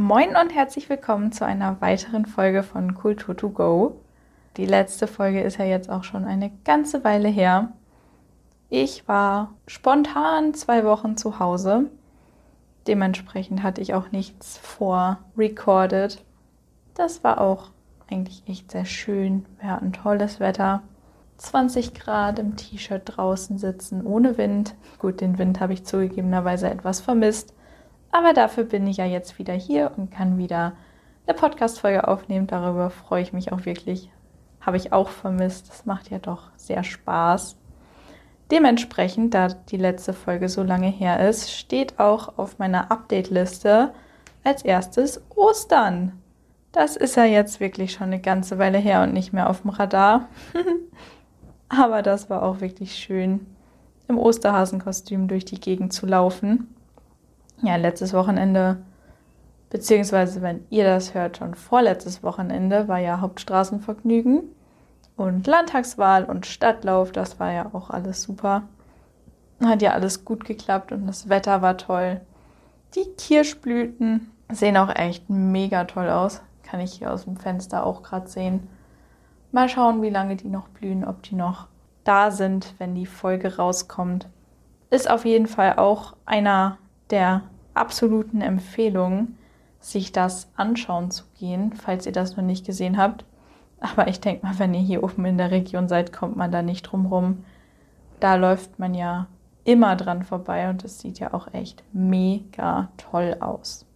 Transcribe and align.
Moin 0.00 0.34
und 0.34 0.54
herzlich 0.54 0.88
willkommen 0.88 1.30
zu 1.30 1.44
einer 1.44 1.78
weiteren 1.82 2.24
Folge 2.24 2.62
von 2.62 2.94
Kultur 2.94 3.36
to 3.36 3.50
Go. 3.50 4.00
Die 4.56 4.64
letzte 4.64 5.06
Folge 5.06 5.42
ist 5.42 5.58
ja 5.58 5.66
jetzt 5.66 5.90
auch 5.90 6.04
schon 6.04 6.24
eine 6.24 6.50
ganze 6.64 7.04
Weile 7.04 7.28
her. 7.28 7.72
Ich 8.70 9.06
war 9.08 9.52
spontan 9.66 10.54
zwei 10.54 10.86
Wochen 10.86 11.18
zu 11.18 11.38
Hause. 11.38 11.90
Dementsprechend 12.86 13.62
hatte 13.62 13.82
ich 13.82 13.92
auch 13.92 14.10
nichts 14.10 14.56
vor 14.56 15.18
recorded. 15.36 16.24
Das 16.94 17.22
war 17.22 17.38
auch 17.38 17.68
eigentlich 18.10 18.42
echt 18.46 18.70
sehr 18.70 18.86
schön. 18.86 19.44
Wir 19.60 19.72
hatten 19.72 19.92
tolles 19.92 20.40
Wetter. 20.40 20.82
20 21.36 21.92
Grad 21.92 22.38
im 22.38 22.56
T-Shirt 22.56 23.02
draußen 23.04 23.58
sitzen, 23.58 24.06
ohne 24.06 24.38
Wind. 24.38 24.74
Gut, 24.98 25.20
den 25.20 25.36
Wind 25.36 25.60
habe 25.60 25.74
ich 25.74 25.84
zugegebenerweise 25.84 26.70
etwas 26.70 27.02
vermisst. 27.02 27.52
Aber 28.12 28.32
dafür 28.32 28.64
bin 28.64 28.86
ich 28.86 28.96
ja 28.96 29.04
jetzt 29.04 29.38
wieder 29.38 29.54
hier 29.54 29.92
und 29.96 30.10
kann 30.10 30.38
wieder 30.38 30.72
eine 31.26 31.36
Podcast-Folge 31.36 32.08
aufnehmen. 32.08 32.46
Darüber 32.46 32.90
freue 32.90 33.22
ich 33.22 33.32
mich 33.32 33.52
auch 33.52 33.64
wirklich. 33.64 34.10
Habe 34.60 34.76
ich 34.76 34.92
auch 34.92 35.08
vermisst. 35.08 35.68
Das 35.68 35.86
macht 35.86 36.10
ja 36.10 36.18
doch 36.18 36.50
sehr 36.56 36.82
Spaß. 36.82 37.56
Dementsprechend, 38.50 39.32
da 39.32 39.48
die 39.48 39.76
letzte 39.76 40.12
Folge 40.12 40.48
so 40.48 40.64
lange 40.64 40.88
her 40.88 41.28
ist, 41.28 41.52
steht 41.52 42.00
auch 42.00 42.36
auf 42.36 42.58
meiner 42.58 42.90
Update-Liste 42.90 43.94
als 44.42 44.62
erstes 44.62 45.22
Ostern. 45.36 46.20
Das 46.72 46.96
ist 46.96 47.16
ja 47.16 47.24
jetzt 47.24 47.60
wirklich 47.60 47.92
schon 47.92 48.08
eine 48.08 48.20
ganze 48.20 48.58
Weile 48.58 48.78
her 48.78 49.02
und 49.02 49.12
nicht 49.12 49.32
mehr 49.32 49.48
auf 49.48 49.62
dem 49.62 49.70
Radar. 49.70 50.28
Aber 51.68 52.02
das 52.02 52.28
war 52.28 52.42
auch 52.42 52.60
wirklich 52.60 52.96
schön, 52.96 53.46
im 54.08 54.18
Osterhasenkostüm 54.18 55.28
durch 55.28 55.44
die 55.44 55.60
Gegend 55.60 55.92
zu 55.92 56.06
laufen 56.06 56.74
ja, 57.62 57.76
letztes 57.76 58.12
Wochenende, 58.12 58.78
beziehungsweise 59.68 60.42
wenn 60.42 60.64
ihr 60.70 60.84
das 60.84 61.14
hört, 61.14 61.38
schon 61.38 61.54
vorletztes 61.54 62.22
Wochenende 62.22 62.88
war 62.88 62.98
ja 62.98 63.20
Hauptstraßenvergnügen 63.20 64.42
und 65.16 65.46
Landtagswahl 65.46 66.24
und 66.24 66.46
Stadtlauf, 66.46 67.12
das 67.12 67.38
war 67.38 67.52
ja 67.52 67.70
auch 67.72 67.90
alles 67.90 68.22
super. 68.22 68.62
Hat 69.62 69.82
ja 69.82 69.92
alles 69.92 70.24
gut 70.24 70.46
geklappt 70.46 70.90
und 70.92 71.06
das 71.06 71.28
Wetter 71.28 71.60
war 71.60 71.76
toll. 71.76 72.22
Die 72.94 73.04
Kirschblüten 73.18 74.30
sehen 74.50 74.78
auch 74.78 74.94
echt 74.94 75.28
mega 75.28 75.84
toll 75.84 76.08
aus. 76.08 76.40
Kann 76.62 76.80
ich 76.80 76.94
hier 76.94 77.12
aus 77.12 77.24
dem 77.24 77.36
Fenster 77.36 77.84
auch 77.84 78.02
gerade 78.02 78.28
sehen. 78.28 78.68
Mal 79.52 79.68
schauen, 79.68 80.00
wie 80.00 80.10
lange 80.10 80.36
die 80.36 80.48
noch 80.48 80.68
blühen, 80.68 81.04
ob 81.04 81.22
die 81.22 81.34
noch 81.34 81.66
da 82.04 82.30
sind, 82.30 82.74
wenn 82.78 82.94
die 82.94 83.06
Folge 83.06 83.56
rauskommt. 83.56 84.28
Ist 84.88 85.10
auf 85.10 85.24
jeden 85.24 85.46
Fall 85.46 85.76
auch 85.76 86.16
einer 86.24 86.78
der 87.10 87.42
absoluten 87.74 88.40
Empfehlung, 88.40 89.36
sich 89.80 90.12
das 90.12 90.50
anschauen 90.56 91.10
zu 91.10 91.24
gehen, 91.38 91.72
falls 91.72 92.06
ihr 92.06 92.12
das 92.12 92.36
noch 92.36 92.44
nicht 92.44 92.66
gesehen 92.66 92.98
habt. 92.98 93.24
Aber 93.80 94.08
ich 94.08 94.20
denke 94.20 94.44
mal, 94.44 94.58
wenn 94.58 94.74
ihr 94.74 94.80
hier 94.80 95.02
oben 95.02 95.24
in 95.24 95.38
der 95.38 95.50
Region 95.50 95.88
seid, 95.88 96.12
kommt 96.12 96.36
man 96.36 96.52
da 96.52 96.62
nicht 96.62 96.82
drum 96.82 97.06
rum. 97.06 97.44
Da 98.20 98.34
läuft 98.34 98.78
man 98.78 98.94
ja 98.94 99.26
immer 99.64 99.96
dran 99.96 100.22
vorbei 100.22 100.68
und 100.68 100.84
es 100.84 101.00
sieht 101.00 101.18
ja 101.18 101.32
auch 101.32 101.52
echt 101.54 101.82
mega 101.92 102.88
toll 102.98 103.36
aus. 103.40 103.86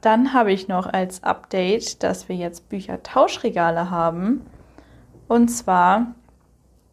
Dann 0.00 0.32
habe 0.32 0.52
ich 0.52 0.68
noch 0.68 0.86
als 0.86 1.22
Update, 1.24 2.02
dass 2.02 2.28
wir 2.28 2.36
jetzt 2.36 2.68
Büchertauschregale 2.68 3.90
haben. 3.90 4.46
Und 5.26 5.48
zwar, 5.48 6.14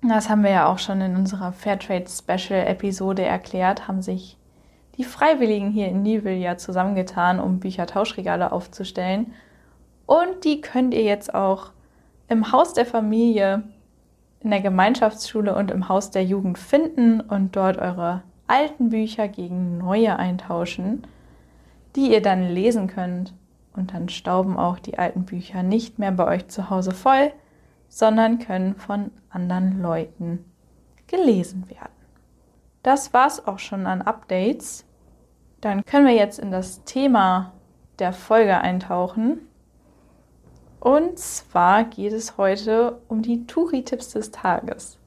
das 0.01 0.29
haben 0.29 0.43
wir 0.43 0.51
ja 0.51 0.67
auch 0.67 0.79
schon 0.79 1.01
in 1.01 1.15
unserer 1.15 1.51
Fairtrade 1.51 2.05
Special 2.09 2.67
Episode 2.67 3.23
erklärt, 3.23 3.87
haben 3.87 4.01
sich 4.01 4.37
die 4.97 5.03
Freiwilligen 5.03 5.71
hier 5.71 5.87
in 5.87 6.05
ja 6.05 6.57
zusammengetan, 6.57 7.39
um 7.39 7.59
Büchertauschregale 7.59 8.51
aufzustellen. 8.51 9.33
Und 10.05 10.43
die 10.43 10.61
könnt 10.61 10.93
ihr 10.93 11.03
jetzt 11.03 11.33
auch 11.33 11.71
im 12.27 12.51
Haus 12.51 12.73
der 12.73 12.85
Familie, 12.85 13.63
in 14.39 14.51
der 14.51 14.61
Gemeinschaftsschule 14.61 15.55
und 15.55 15.71
im 15.71 15.89
Haus 15.89 16.11
der 16.11 16.23
Jugend 16.23 16.57
finden 16.57 17.19
und 17.19 17.55
dort 17.55 17.77
eure 17.77 18.21
alten 18.47 18.89
Bücher 18.89 19.27
gegen 19.27 19.79
neue 19.79 20.17
eintauschen, 20.17 21.07
die 21.95 22.11
ihr 22.11 22.21
dann 22.21 22.49
lesen 22.49 22.87
könnt. 22.87 23.33
Und 23.75 23.93
dann 23.93 24.07
stauben 24.07 24.57
auch 24.57 24.79
die 24.79 24.99
alten 24.99 25.25
Bücher 25.25 25.63
nicht 25.63 25.99
mehr 25.99 26.11
bei 26.11 26.27
euch 26.27 26.47
zu 26.47 26.69
Hause 26.69 26.91
voll, 26.91 27.31
sondern 27.89 28.39
können 28.39 28.75
von 28.75 29.11
anderen 29.29 29.81
Leuten 29.81 30.45
gelesen 31.07 31.69
werden. 31.69 31.94
Das 32.85 33.15
war's 33.15 33.47
auch 33.47 33.57
schon 33.57 33.87
an 33.87 34.03
Updates. 34.03 34.85
Dann 35.59 35.83
können 35.85 36.05
wir 36.05 36.13
jetzt 36.13 36.37
in 36.37 36.51
das 36.51 36.83
Thema 36.83 37.51
der 37.97 38.13
Folge 38.13 38.59
eintauchen. 38.59 39.39
Und 40.79 41.17
zwar 41.17 41.85
geht 41.85 42.13
es 42.13 42.37
heute 42.37 43.01
um 43.07 43.23
die 43.23 43.47
Touri-Tipps 43.47 44.09
des 44.09 44.29
Tages. 44.29 44.99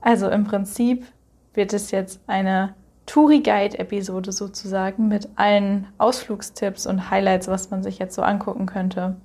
Also 0.00 0.30
im 0.30 0.44
Prinzip 0.44 1.04
wird 1.52 1.74
es 1.74 1.90
jetzt 1.90 2.20
eine 2.26 2.74
Touri-Guide-Episode 3.04 4.32
sozusagen 4.32 5.06
mit 5.06 5.28
allen 5.36 5.88
Ausflugstipps 5.98 6.86
und 6.86 7.10
Highlights, 7.10 7.48
was 7.48 7.70
man 7.70 7.82
sich 7.82 7.98
jetzt 7.98 8.14
so 8.14 8.22
angucken 8.22 8.64
könnte 8.64 9.16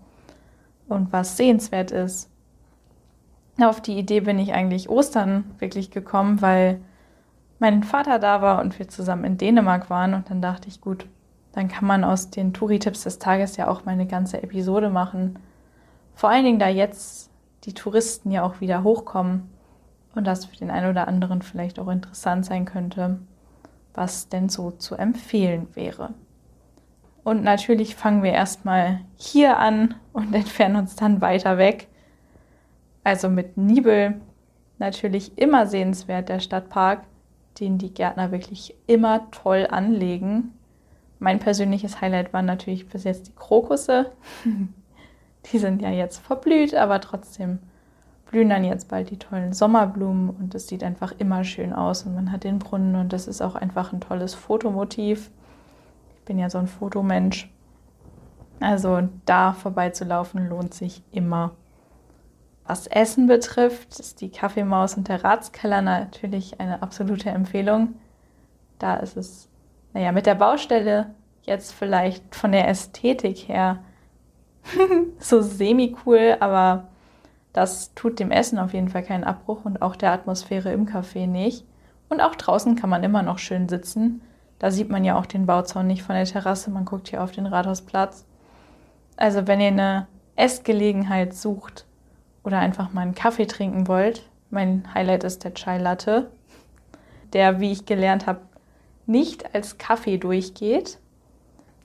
und 0.90 1.14
was 1.14 1.38
sehenswert 1.38 1.92
ist. 1.92 2.30
Auf 3.58 3.80
die 3.80 3.98
Idee 3.98 4.20
bin 4.20 4.38
ich 4.38 4.52
eigentlich 4.52 4.90
Ostern 4.90 5.56
wirklich 5.60 5.92
gekommen, 5.92 6.42
weil 6.42 6.82
mein 7.60 7.84
Vater 7.84 8.20
da 8.20 8.42
war 8.42 8.62
und 8.62 8.80
wir 8.80 8.88
zusammen 8.88 9.26
in 9.26 9.38
Dänemark 9.38 9.90
waren. 9.90 10.14
Und 10.14 10.30
dann 10.30 10.42
dachte 10.42 10.68
ich, 10.68 10.82
gut, 10.82 11.06
dann 11.52 11.68
kann 11.68 11.86
man 11.86 12.04
aus 12.04 12.30
den 12.30 12.54
Touri-Tipps 12.54 13.04
des 13.04 13.20
Tages 13.20 13.58
ja 13.58 13.68
auch 13.68 13.86
mal 13.86 13.92
eine 13.92 14.08
ganze 14.08 14.42
Episode 14.42 14.90
machen. 14.90 15.38
Vor 16.16 16.30
allen 16.30 16.46
Dingen, 16.46 16.60
da 16.60 16.70
jetzt 16.70 17.30
die 17.66 17.74
Touristen 17.74 18.32
ja 18.32 18.44
auch 18.44 18.62
wieder 18.62 18.84
hochkommen 18.84 19.50
und 20.16 20.26
das 20.26 20.46
für 20.46 20.56
den 20.56 20.72
einen 20.72 20.90
oder 20.90 21.08
anderen 21.08 21.42
vielleicht 21.42 21.80
auch 21.80 21.90
interessant 21.90 22.46
sein 22.46 22.66
könnte, 22.66 23.20
was 23.94 24.30
denn 24.30 24.50
so 24.50 24.72
zu 24.72 24.96
empfehlen 24.96 25.68
wäre. 25.76 26.14
Und 27.24 27.44
natürlich 27.44 27.96
fangen 27.96 28.24
wir 28.24 28.32
erstmal 28.32 29.02
hier 29.18 29.58
an 29.58 29.96
und 30.14 30.34
entfernen 30.34 30.78
uns 30.78 30.96
dann 30.96 31.22
weiter 31.22 31.58
weg. 31.58 31.88
Also 33.04 33.30
mit 33.30 33.58
Nibel 33.58 34.22
natürlich 34.78 35.38
immer 35.38 35.68
sehenswert 35.68 36.30
der 36.30 36.40
Stadtpark 36.40 37.02
den 37.60 37.78
die 37.78 37.94
Gärtner 37.94 38.32
wirklich 38.32 38.76
immer 38.88 39.30
toll 39.32 39.68
anlegen. 39.70 40.54
Mein 41.20 41.40
persönliches 41.40 42.02
Highlight 42.02 42.34
waren 42.34 42.46
natürlich 42.46 42.88
bis 42.88 43.04
jetzt 43.04 43.28
die 43.28 43.36
Krokusse. 43.36 44.12
die 45.52 45.60
sind 45.60 45.82
ja 45.82 45.90
jetzt 45.90 46.20
verblüht, 46.20 46.74
aber 46.76 47.02
trotzdem 47.02 47.60
blühen 48.30 48.50
dann 48.50 48.64
jetzt 48.64 48.90
bald 48.90 49.10
die 49.10 49.18
tollen 49.18 49.54
Sommerblumen 49.54 50.30
und 50.30 50.54
es 50.54 50.68
sieht 50.68 50.84
einfach 50.84 51.14
immer 51.18 51.44
schön 51.44 51.74
aus 51.74 52.04
und 52.04 52.14
man 52.16 52.32
hat 52.32 52.44
den 52.44 52.60
Brunnen 52.60 52.96
und 52.96 53.12
das 53.12 53.28
ist 53.28 53.42
auch 53.42 53.56
einfach 53.56 53.92
ein 53.92 54.02
tolles 54.02 54.36
Fotomotiv. 54.36 55.32
Ich 56.20 56.26
bin 56.26 56.38
ja 56.38 56.50
so 56.50 56.60
ein 56.60 56.68
Fotomensch. 56.68 57.52
Also 58.60 59.08
da 59.26 59.54
vorbeizulaufen 59.54 60.48
lohnt 60.48 60.74
sich 60.74 61.02
immer. 61.12 61.52
Was 62.70 62.86
Essen 62.86 63.26
betrifft, 63.26 64.00
ist 64.00 64.22
die 64.22 64.30
Kaffeemaus 64.30 64.94
und 64.94 65.08
der 65.08 65.24
Ratskeller 65.24 65.82
natürlich 65.82 66.60
eine 66.60 66.84
absolute 66.84 67.32
Empfehlung. 67.32 67.96
Da 68.78 68.98
ist 68.98 69.18
es, 69.18 69.50
naja, 69.96 70.12
mit 70.12 70.28
der 70.28 70.36
Baustelle 70.36 71.16
jetzt 71.42 71.74
vielleicht 71.74 72.36
von 72.36 72.52
der 72.52 72.68
Ästhetik 72.68 73.48
her 73.48 73.80
so 75.20 75.42
semi-cool, 75.42 76.38
aber 76.42 76.90
das 77.54 77.96
tut 77.96 78.20
dem 78.20 78.30
Essen 78.30 78.60
auf 78.60 78.74
jeden 78.74 78.90
Fall 78.90 79.02
keinen 79.02 79.24
Abbruch 79.24 79.66
und 79.66 79.82
auch 79.82 79.96
der 79.96 80.12
Atmosphäre 80.12 80.72
im 80.72 80.86
Café 80.86 81.26
nicht. 81.26 81.66
Und 82.08 82.22
auch 82.22 82.36
draußen 82.36 82.76
kann 82.76 82.92
man 82.92 83.04
immer 83.04 83.24
noch 83.24 83.40
schön 83.40 83.68
sitzen. 83.68 84.22
Da 84.60 84.70
sieht 84.70 84.92
man 84.92 85.04
ja 85.04 85.18
auch 85.18 85.26
den 85.26 85.48
Bauzaun 85.48 85.88
nicht 85.88 86.04
von 86.04 86.14
der 86.14 86.26
Terrasse, 86.26 86.70
man 86.70 86.86
guckt 86.86 87.08
hier 87.08 87.24
auf 87.24 87.32
den 87.32 87.48
Rathausplatz. 87.48 88.28
Also 89.18 89.48
wenn 89.48 89.60
ihr 89.60 89.70
eine 89.70 90.08
Essgelegenheit 90.36 91.34
sucht, 91.34 91.88
oder 92.44 92.60
einfach 92.60 92.94
mal 92.94 93.02
einen 93.02 93.16
Kaffee 93.16 93.46
trinken 93.46 93.88
wollt, 93.88 94.30
mein 94.50 94.94
Highlight 94.94 95.24
ist 95.24 95.44
der 95.44 95.54
Chai 95.54 95.78
Latte, 95.78 96.32
der, 97.34 97.60
wie 97.60 97.72
ich 97.72 97.86
gelernt 97.86 98.26
habe, 98.26 98.42
nicht 99.06 99.54
als 99.54 99.78
Kaffee 99.78 100.18
durchgeht. 100.18 101.00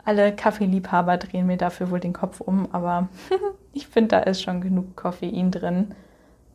Alle 0.05 0.35
Kaffeeliebhaber 0.35 1.17
drehen 1.17 1.47
mir 1.47 1.57
dafür 1.57 1.91
wohl 1.91 2.01
den 2.01 2.13
Kopf 2.13 2.41
um, 2.41 2.69
aber 2.73 3.09
ich 3.73 3.87
finde, 3.87 4.09
da 4.09 4.19
ist 4.21 4.43
schon 4.43 4.61
genug 4.61 4.97
Koffein 4.97 5.51
drin. 5.51 5.95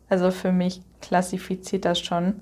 Also 0.10 0.32
für 0.32 0.52
mich 0.52 0.82
klassifiziert 1.02 1.86
das 1.86 2.00
schon. 2.00 2.42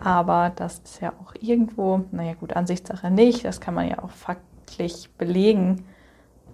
Aber 0.00 0.52
das 0.54 0.80
ist 0.80 1.00
ja 1.00 1.12
auch 1.22 1.34
irgendwo, 1.40 2.04
naja 2.10 2.34
gut, 2.34 2.54
Ansichtssache 2.54 3.10
nicht, 3.10 3.44
das 3.44 3.60
kann 3.60 3.74
man 3.74 3.88
ja 3.88 4.02
auch 4.02 4.10
faktisch 4.10 5.08
belegen. 5.18 5.84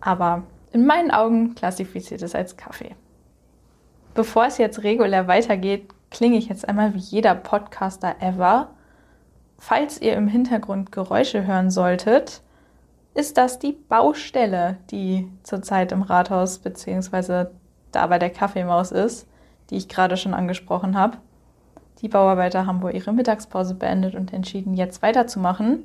Aber 0.01 0.43
in 0.73 0.87
meinen 0.87 1.11
Augen 1.11 1.55
klassifiziert 1.55 2.23
es 2.23 2.35
als 2.35 2.57
Kaffee. 2.57 2.95
Bevor 4.15 4.47
es 4.47 4.59
jetzt 4.59 4.83
regulär 4.83 5.29
weitergeht, 5.29 5.89
klinge 6.11 6.37
ich 6.37 6.49
jetzt 6.49 6.69
einmal 6.69 6.95
wie 6.95 6.99
jeder 6.99 7.35
Podcaster 7.35 8.17
ever. 8.21 8.71
Falls 9.59 10.01
ihr 10.01 10.15
im 10.15 10.27
Hintergrund 10.27 10.91
Geräusche 10.91 11.47
hören 11.47 11.71
solltet, 11.71 12.43
ist 13.15 13.37
das 13.37 13.59
die 13.59 13.73
Baustelle, 13.73 14.79
die 14.91 15.31
zurzeit 15.43 15.93
im 15.93 16.03
Rathaus 16.03 16.59
bzw. 16.59 17.47
da 17.93 18.07
bei 18.07 18.19
der 18.19 18.31
Kaffeemaus 18.31 18.93
ist, 18.93 19.27
die 19.71 19.77
ich 19.77 19.89
gerade 19.89 20.17
schon 20.17 20.35
angesprochen 20.35 20.97
habe. 20.97 21.19
Die 22.01 22.09
Bauarbeiter 22.09 22.67
haben 22.67 22.83
wohl 22.83 22.95
ihre 22.95 23.13
Mittagspause 23.13 23.75
beendet 23.75 24.15
und 24.15 24.33
entschieden, 24.33 24.75
jetzt 24.75 25.03
weiterzumachen. 25.03 25.85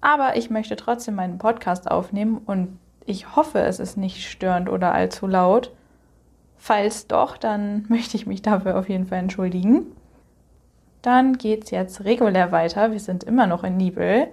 Aber 0.00 0.36
ich 0.36 0.48
möchte 0.48 0.76
trotzdem 0.76 1.16
meinen 1.16 1.38
Podcast 1.38 1.90
aufnehmen 1.90 2.40
und 2.46 2.78
ich 3.04 3.34
hoffe, 3.34 3.60
es 3.60 3.80
ist 3.80 3.96
nicht 3.96 4.28
störend 4.28 4.68
oder 4.68 4.92
allzu 4.94 5.26
laut. 5.26 5.72
Falls 6.58 7.06
doch, 7.06 7.36
dann 7.36 7.86
möchte 7.88 8.16
ich 8.16 8.26
mich 8.26 8.42
dafür 8.42 8.78
auf 8.78 8.88
jeden 8.88 9.06
Fall 9.06 9.18
entschuldigen. 9.18 9.86
Dann 11.02 11.38
geht 11.38 11.64
es 11.64 11.70
jetzt 11.70 12.04
regulär 12.04 12.52
weiter. 12.52 12.90
Wir 12.90 13.00
sind 13.00 13.24
immer 13.24 13.46
noch 13.46 13.64
in 13.64 13.76
Nibel. 13.76 14.28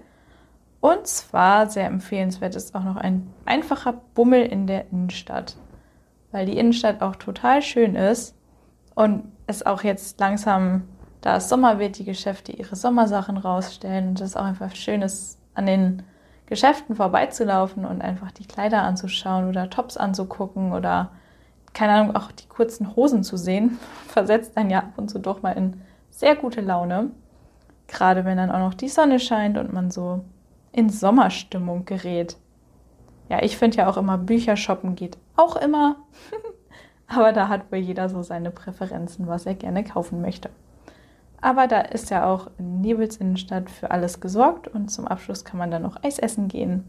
Und 0.81 1.07
zwar 1.07 1.69
sehr 1.69 1.85
empfehlenswert 1.85 2.55
ist 2.55 2.75
auch 2.75 2.83
noch 2.83 2.97
ein 2.97 3.31
einfacher 3.45 3.93
Bummel 4.13 4.41
in 4.41 4.67
der 4.67 4.91
Innenstadt, 4.91 5.55
weil 6.31 6.45
die 6.45 6.57
Innenstadt 6.57 7.01
auch 7.01 7.15
total 7.15 7.61
schön 7.61 7.95
ist 7.95 8.35
und 8.93 9.31
es 9.47 9.65
auch 9.65 9.83
jetzt 9.83 10.19
langsam, 10.19 10.83
da 11.21 11.37
es 11.37 11.49
Sommer 11.49 11.79
wird, 11.79 11.97
die 11.97 12.03
Geschäfte 12.05 12.51
ihre 12.51 12.75
Sommersachen 12.75 13.37
rausstellen 13.37 14.09
und 14.09 14.21
es 14.21 14.35
auch 14.35 14.45
einfach 14.45 14.75
schön 14.75 15.01
ist, 15.01 15.39
an 15.55 15.65
den 15.65 16.03
Geschäften 16.45 16.95
vorbeizulaufen 16.95 17.85
und 17.85 18.03
einfach 18.03 18.31
die 18.31 18.45
Kleider 18.45 18.83
anzuschauen 18.83 19.49
oder 19.49 19.69
Tops 19.69 19.97
anzugucken 19.97 20.71
oder 20.71 21.11
keine 21.75 21.93
Ahnung, 21.93 22.15
auch 22.15 22.31
die 22.31 22.47
kurzen 22.47 22.95
Hosen 22.95 23.23
zu 23.23 23.37
sehen, 23.37 23.77
versetzt 24.07 24.53
dann 24.55 24.71
ja 24.71 24.79
ab 24.79 24.93
und 24.97 25.09
zu 25.09 25.19
doch 25.19 25.43
mal 25.43 25.51
in 25.51 25.81
sehr 26.09 26.35
gute 26.35 26.61
Laune. 26.61 27.11
Gerade 27.87 28.25
wenn 28.25 28.37
dann 28.37 28.49
auch 28.49 28.59
noch 28.59 28.73
die 28.73 28.87
Sonne 28.87 29.19
scheint 29.19 29.59
und 29.59 29.71
man 29.71 29.91
so 29.91 30.23
in 30.71 30.89
Sommerstimmung 30.89 31.85
gerät. 31.85 32.37
Ja, 33.29 33.43
ich 33.43 33.57
finde 33.57 33.77
ja 33.77 33.87
auch 33.87 33.97
immer, 33.97 34.17
Bücher 34.17 34.57
shoppen 34.57 34.95
geht 34.95 35.17
auch 35.35 35.55
immer. 35.55 35.97
Aber 37.07 37.33
da 37.33 37.49
hat 37.49 37.71
wohl 37.71 37.77
jeder 37.77 38.09
so 38.09 38.23
seine 38.23 38.49
Präferenzen, 38.49 39.27
was 39.27 39.45
er 39.45 39.53
gerne 39.53 39.83
kaufen 39.83 40.21
möchte. 40.21 40.49
Aber 41.41 41.67
da 41.67 41.81
ist 41.81 42.09
ja 42.09 42.25
auch 42.25 42.49
in 42.57 42.81
Nebels 42.81 43.17
Innenstadt 43.17 43.69
für 43.69 43.91
alles 43.91 44.19
gesorgt 44.19 44.67
und 44.67 44.89
zum 44.89 45.07
Abschluss 45.07 45.45
kann 45.45 45.59
man 45.59 45.69
dann 45.69 45.83
noch 45.83 46.03
Eis 46.03 46.17
essen 46.17 46.47
gehen. 46.47 46.85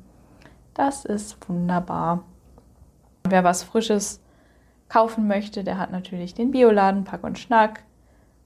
Das 0.73 1.05
ist 1.05 1.37
wunderbar. 1.49 2.23
Wer 3.25 3.45
was 3.45 3.63
Frisches 3.63 4.21
kaufen 4.89 5.27
möchte, 5.27 5.65
der 5.65 5.79
hat 5.79 5.91
natürlich 5.91 6.35
den 6.35 6.51
Bioladen 6.51 7.05
Pack 7.05 7.25
und 7.25 7.39
Schnack. 7.39 7.85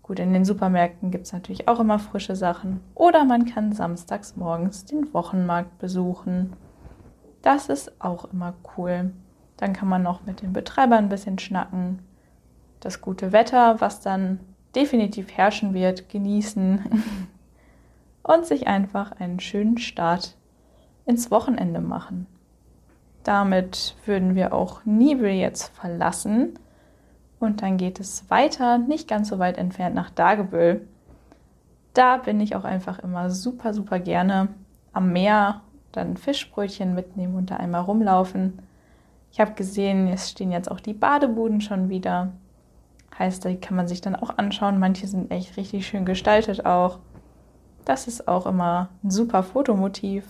Gut, 0.02 0.18
in 0.18 0.32
den 0.32 0.44
Supermärkten 0.44 1.10
gibt 1.10 1.26
es 1.26 1.32
natürlich 1.32 1.68
auch 1.68 1.80
immer 1.80 1.98
frische 1.98 2.34
Sachen. 2.34 2.80
Oder 2.94 3.24
man 3.24 3.44
kann 3.44 3.72
samstags 3.72 4.36
morgens 4.36 4.84
den 4.84 5.12
Wochenmarkt 5.14 5.78
besuchen. 5.78 6.54
Das 7.42 7.68
ist 7.68 8.00
auch 8.00 8.32
immer 8.32 8.54
cool. 8.76 9.12
Dann 9.56 9.72
kann 9.72 9.88
man 9.88 10.02
noch 10.02 10.26
mit 10.26 10.42
den 10.42 10.52
Betreibern 10.52 11.04
ein 11.04 11.08
bisschen 11.08 11.38
schnacken. 11.38 12.00
Das 12.80 13.00
gute 13.00 13.32
Wetter, 13.32 13.80
was 13.80 14.00
dann 14.00 14.40
definitiv 14.74 15.36
herrschen 15.36 15.74
wird, 15.74 16.08
genießen 16.08 17.02
und 18.22 18.46
sich 18.46 18.66
einfach 18.66 19.12
einen 19.12 19.40
schönen 19.40 19.78
Start 19.78 20.36
ins 21.04 21.30
Wochenende 21.30 21.80
machen. 21.80 22.26
Damit 23.24 23.96
würden 24.06 24.34
wir 24.34 24.52
auch 24.52 24.84
Nibel 24.84 25.30
jetzt 25.30 25.74
verlassen 25.74 26.58
und 27.38 27.62
dann 27.62 27.76
geht 27.76 28.00
es 28.00 28.28
weiter, 28.30 28.78
nicht 28.78 29.08
ganz 29.08 29.28
so 29.28 29.38
weit 29.38 29.58
entfernt 29.58 29.94
nach 29.94 30.10
Dagebüll. 30.10 30.86
Da 31.94 32.18
bin 32.18 32.40
ich 32.40 32.54
auch 32.54 32.64
einfach 32.64 32.98
immer 33.00 33.30
super, 33.30 33.74
super 33.74 33.98
gerne 33.98 34.48
am 34.92 35.12
Meer, 35.12 35.62
dann 35.92 36.16
Fischbrötchen 36.16 36.94
mitnehmen 36.94 37.34
und 37.34 37.50
da 37.50 37.56
einmal 37.56 37.82
rumlaufen. 37.82 38.60
Ich 39.32 39.40
habe 39.40 39.52
gesehen, 39.52 40.08
es 40.08 40.30
stehen 40.30 40.52
jetzt 40.52 40.70
auch 40.70 40.80
die 40.80 40.94
Badebuden 40.94 41.60
schon 41.60 41.88
wieder. 41.88 42.32
Heißt, 43.18 43.44
die 43.44 43.56
kann 43.56 43.76
man 43.76 43.88
sich 43.88 44.00
dann 44.00 44.16
auch 44.16 44.38
anschauen. 44.38 44.78
Manche 44.78 45.06
sind 45.06 45.30
echt 45.30 45.56
richtig 45.56 45.86
schön 45.86 46.04
gestaltet 46.04 46.64
auch. 46.64 46.98
Das 47.84 48.06
ist 48.06 48.28
auch 48.28 48.46
immer 48.46 48.88
ein 49.02 49.10
super 49.10 49.42
Fotomotiv. 49.42 50.24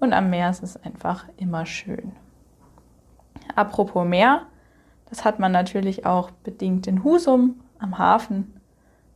Und 0.00 0.12
am 0.12 0.30
Meer 0.30 0.50
ist 0.50 0.62
es 0.62 0.82
einfach 0.82 1.26
immer 1.36 1.66
schön. 1.66 2.12
Apropos 3.54 4.06
Meer, 4.06 4.42
das 5.10 5.24
hat 5.24 5.38
man 5.38 5.52
natürlich 5.52 6.06
auch 6.06 6.30
bedingt 6.30 6.86
in 6.86 7.02
Husum 7.02 7.60
am 7.78 7.98
Hafen. 7.98 8.60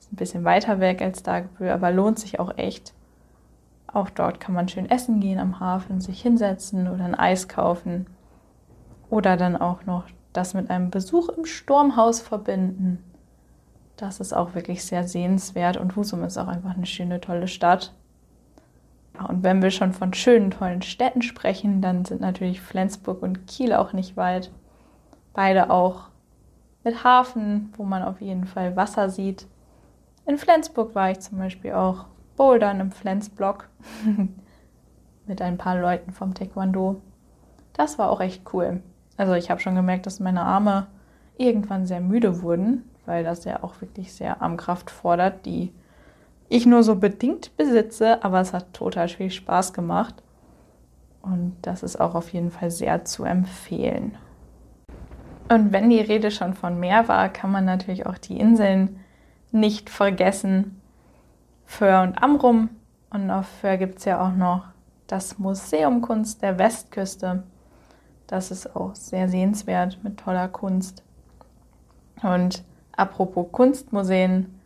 Ist 0.01 0.13
ein 0.13 0.17
bisschen 0.17 0.45
weiter 0.45 0.81
weg 0.81 1.03
als 1.03 1.23
Dagebüll, 1.23 1.71
aber 1.71 1.93
lohnt 1.93 2.19
sich 2.19 2.41
auch 2.41 2.57
echt. 2.57 2.95
Auch 3.87 4.11
dort 4.11 4.41
kann 4.41 4.55
man 4.55 4.69
schön 4.69 4.91
essen 4.91 5.21
gehen 5.21 5.39
am 5.39 5.61
Hafen, 5.61 6.01
sich 6.01 6.23
hinsetzen 6.23 6.89
oder 6.89 7.05
ein 7.05 7.15
Eis 7.15 7.47
kaufen. 7.47 8.07
Oder 9.11 9.37
dann 9.37 9.57
auch 9.57 9.85
noch 9.85 10.07
das 10.33 10.55
mit 10.55 10.71
einem 10.71 10.91
Besuch 10.91 11.29
im 11.29 11.45
Sturmhaus 11.45 12.21
verbinden. 12.21 13.05
Das 13.97 14.19
ist 14.19 14.33
auch 14.33 14.55
wirklich 14.55 14.85
sehr 14.85 15.07
sehenswert 15.07 15.77
und 15.77 15.95
Husum 15.95 16.25
ist 16.25 16.39
auch 16.39 16.49
einfach 16.49 16.75
eine 16.75 16.87
schöne, 16.87 17.21
tolle 17.21 17.47
Stadt. 17.47 17.93
Und 19.29 19.43
wenn 19.43 19.63
wir 19.63 19.71
schon 19.71 19.93
von 19.93 20.15
schönen, 20.15 20.51
tollen 20.51 20.83
Städten 20.83 21.23
sprechen, 21.23 21.81
dann 21.81 22.05
sind 22.05 22.21
natürlich 22.21 22.61
Flensburg 22.61 23.23
und 23.23 23.47
Kiel 23.47 23.75
auch 23.75 23.93
nicht 23.93 24.17
weit. 24.17 24.51
Beide 25.35 25.71
auch 25.71 26.09
mit 26.85 27.05
Hafen, 27.05 27.73
wo 27.77 27.85
man 27.85 28.03
auf 28.03 28.21
jeden 28.21 28.47
Fall 28.47 28.77
Wasser 28.77 29.11
sieht. 29.11 29.47
In 30.27 30.39
Flensburg 30.39 30.95
war 30.95 31.11
ich 31.11 31.21
zum 31.21 31.39
Beispiel 31.39 31.73
auch 31.73 32.07
bouldern 32.37 32.81
im 32.81 32.91
Flensblock 32.91 33.69
mit 35.27 35.43
ein 35.43 35.59
paar 35.59 35.79
Leuten 35.79 36.13
vom 36.13 36.35
Taekwondo. 36.35 37.01
Das 37.73 37.99
war 37.99 38.11
auch 38.11 38.21
echt 38.21 38.53
cool. 38.53 38.83
Also 39.17 39.35
ich 39.35 39.51
habe 39.51 39.61
schon 39.61 39.75
gemerkt, 39.75 40.07
dass 40.07 40.21
meine 40.21 40.43
Arme 40.43 40.87
irgendwann 41.37 41.87
sehr 41.87 42.01
müde 42.01 42.43
wurden, 42.43 42.89
weil 43.07 43.25
das 43.25 43.45
ja 43.45 43.63
auch 43.63 43.81
wirklich 43.81 44.13
sehr 44.13 44.43
Armkraft 44.43 44.91
fordert, 44.91 45.45
die 45.47 45.73
ich 46.53 46.67
nur 46.67 46.83
so 46.83 46.97
bedingt 46.97 47.57
besitze, 47.57 48.23
aber 48.23 48.41
es 48.41 48.53
hat 48.53 48.75
total 48.75 49.09
viel 49.09 49.31
Spaß 49.31 49.73
gemacht. 49.73 50.23
Und 51.23 51.57
das 51.63 51.83
ist 51.83 51.99
auch 51.99 52.15
auf 52.15 52.33
jeden 52.33 52.51
Fall 52.51 52.71
sehr 52.71 53.07
zu 53.07 53.25
empfehlen. 53.25 54.19
Und 55.49 55.73
wenn 55.73 55.89
die 55.89 56.01
Rede 56.01 56.31
schon 56.31 56.53
von 56.53 56.79
Meer 56.79 57.09
war, 57.09 57.31
kann 57.31 57.51
man 57.51 57.65
natürlich 57.65 58.05
auch 58.05 58.19
die 58.19 58.39
Inseln 58.39 59.01
nicht 59.51 59.89
vergessen. 59.89 60.81
Föhr 61.65 62.03
und 62.03 62.23
Amrum. 62.23 62.69
Und 63.11 63.31
auf 63.31 63.47
Föhr 63.47 63.79
gibt 63.79 63.99
es 63.99 64.05
ja 64.05 64.21
auch 64.21 64.35
noch 64.35 64.65
das 65.07 65.39
Museum 65.39 66.03
Kunst 66.03 66.43
der 66.43 66.59
Westküste. 66.59 67.45
Das 68.27 68.51
ist 68.51 68.77
auch 68.77 68.95
sehr 68.95 69.29
sehenswert 69.29 69.99
mit 70.03 70.19
toller 70.19 70.49
Kunst. 70.49 71.03
Und 72.23 72.63
apropos 72.95 73.47
Kunstmuseen, 73.53 74.62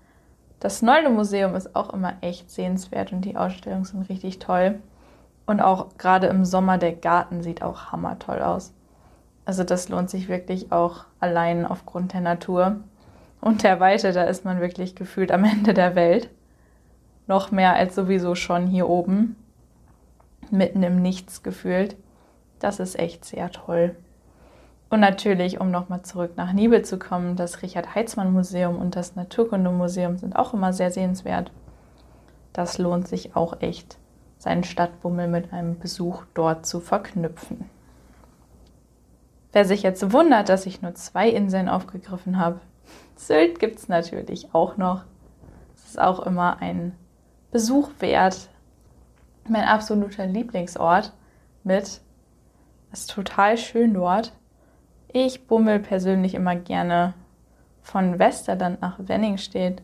das 0.66 0.82
Nolde 0.82 1.10
Museum 1.10 1.54
ist 1.54 1.76
auch 1.76 1.90
immer 1.90 2.14
echt 2.22 2.50
sehenswert 2.50 3.12
und 3.12 3.20
die 3.20 3.36
Ausstellungen 3.36 3.84
sind 3.84 4.08
richtig 4.08 4.40
toll. 4.40 4.80
Und 5.46 5.60
auch 5.60 5.96
gerade 5.96 6.26
im 6.26 6.44
Sommer 6.44 6.76
der 6.76 6.92
Garten 6.92 7.40
sieht 7.44 7.62
auch 7.62 7.92
hammertoll 7.92 8.42
aus. 8.42 8.72
Also 9.44 9.62
das 9.62 9.88
lohnt 9.88 10.10
sich 10.10 10.26
wirklich 10.26 10.72
auch 10.72 11.04
allein 11.20 11.64
aufgrund 11.64 12.14
der 12.14 12.20
Natur 12.20 12.80
und 13.40 13.62
der 13.62 13.78
Weite. 13.78 14.12
Da 14.12 14.24
ist 14.24 14.44
man 14.44 14.60
wirklich 14.60 14.96
gefühlt 14.96 15.30
am 15.30 15.44
Ende 15.44 15.72
der 15.72 15.94
Welt. 15.94 16.30
Noch 17.28 17.52
mehr 17.52 17.74
als 17.74 17.94
sowieso 17.94 18.34
schon 18.34 18.66
hier 18.66 18.88
oben. 18.88 19.36
Mitten 20.50 20.82
im 20.82 21.00
Nichts 21.00 21.44
gefühlt. 21.44 21.94
Das 22.58 22.80
ist 22.80 22.98
echt 22.98 23.24
sehr 23.24 23.52
toll. 23.52 23.94
Und 24.88 25.00
natürlich, 25.00 25.60
um 25.60 25.70
nochmal 25.70 26.02
zurück 26.02 26.32
nach 26.36 26.52
Nibel 26.52 26.82
zu 26.82 26.98
kommen, 26.98 27.34
das 27.34 27.62
Richard-Heitzmann-Museum 27.62 28.76
und 28.76 28.94
das 28.94 29.16
Naturkundemuseum 29.16 30.16
sind 30.16 30.36
auch 30.36 30.54
immer 30.54 30.72
sehr 30.72 30.90
sehenswert. 30.90 31.50
Das 32.52 32.78
lohnt 32.78 33.08
sich 33.08 33.34
auch 33.34 33.60
echt, 33.60 33.98
seinen 34.38 34.64
Stadtbummel 34.64 35.28
mit 35.28 35.52
einem 35.52 35.78
Besuch 35.78 36.22
dort 36.34 36.66
zu 36.66 36.80
verknüpfen. 36.80 37.68
Wer 39.52 39.64
sich 39.64 39.82
jetzt 39.82 40.12
wundert, 40.12 40.48
dass 40.48 40.66
ich 40.66 40.82
nur 40.82 40.94
zwei 40.94 41.28
Inseln 41.30 41.68
aufgegriffen 41.68 42.38
habe, 42.38 42.60
Sylt 43.16 43.58
gibt 43.58 43.78
es 43.78 43.88
natürlich 43.88 44.54
auch 44.54 44.76
noch. 44.76 45.04
Es 45.74 45.90
ist 45.90 46.00
auch 46.00 46.20
immer 46.20 46.60
ein 46.60 46.92
Besuch 47.50 47.90
wert. 47.98 48.48
Mein 49.48 49.64
absoluter 49.64 50.26
Lieblingsort 50.26 51.12
mit. 51.64 52.00
Es 52.92 53.00
ist 53.00 53.10
total 53.10 53.56
schön 53.56 53.94
dort. 53.94 54.32
Ich 55.18 55.46
bummel 55.46 55.78
persönlich 55.78 56.34
immer 56.34 56.56
gerne 56.56 57.14
von 57.80 58.18
Westerland 58.18 58.82
nach 58.82 58.98
Wenningstedt, 58.98 59.80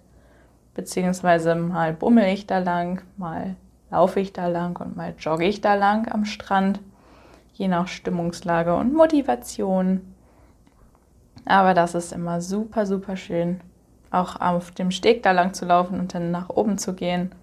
beziehungsweise 0.75 1.55
mal 1.55 1.95
bummel 1.95 2.27
ich 2.27 2.47
da 2.47 2.59
lang, 2.59 3.01
mal 3.17 3.57
laufe 3.91 4.21
ich 4.21 4.35
da 4.35 4.49
lang 4.49 4.79
und 4.79 4.95
mal 4.95 5.15
jogge 5.19 5.47
ich 5.47 5.63
da 5.63 5.75
lang 5.75 6.07
am 6.13 6.27
Strand 6.27 6.81
je 7.55 7.67
nach 7.67 7.89
Stimmungslage 7.89 8.75
und 8.75 8.93
Motivation. 8.93 10.03
Aber 11.47 11.73
das 11.73 11.95
ist 11.95 12.13
immer 12.13 12.43
super, 12.43 12.85
super 12.85 13.17
schön, 13.17 13.63
auch 14.11 14.39
auf 14.39 14.71
dem 14.73 14.91
Steg 14.91 15.23
da 15.23 15.33
lang 15.33 15.55
zu 15.55 15.65
laufen 15.65 15.99
und 15.99 16.13
dann 16.13 16.31
nach 16.31 16.51
oben 16.51 16.77
zu 16.77 16.93
gehen 16.93 17.35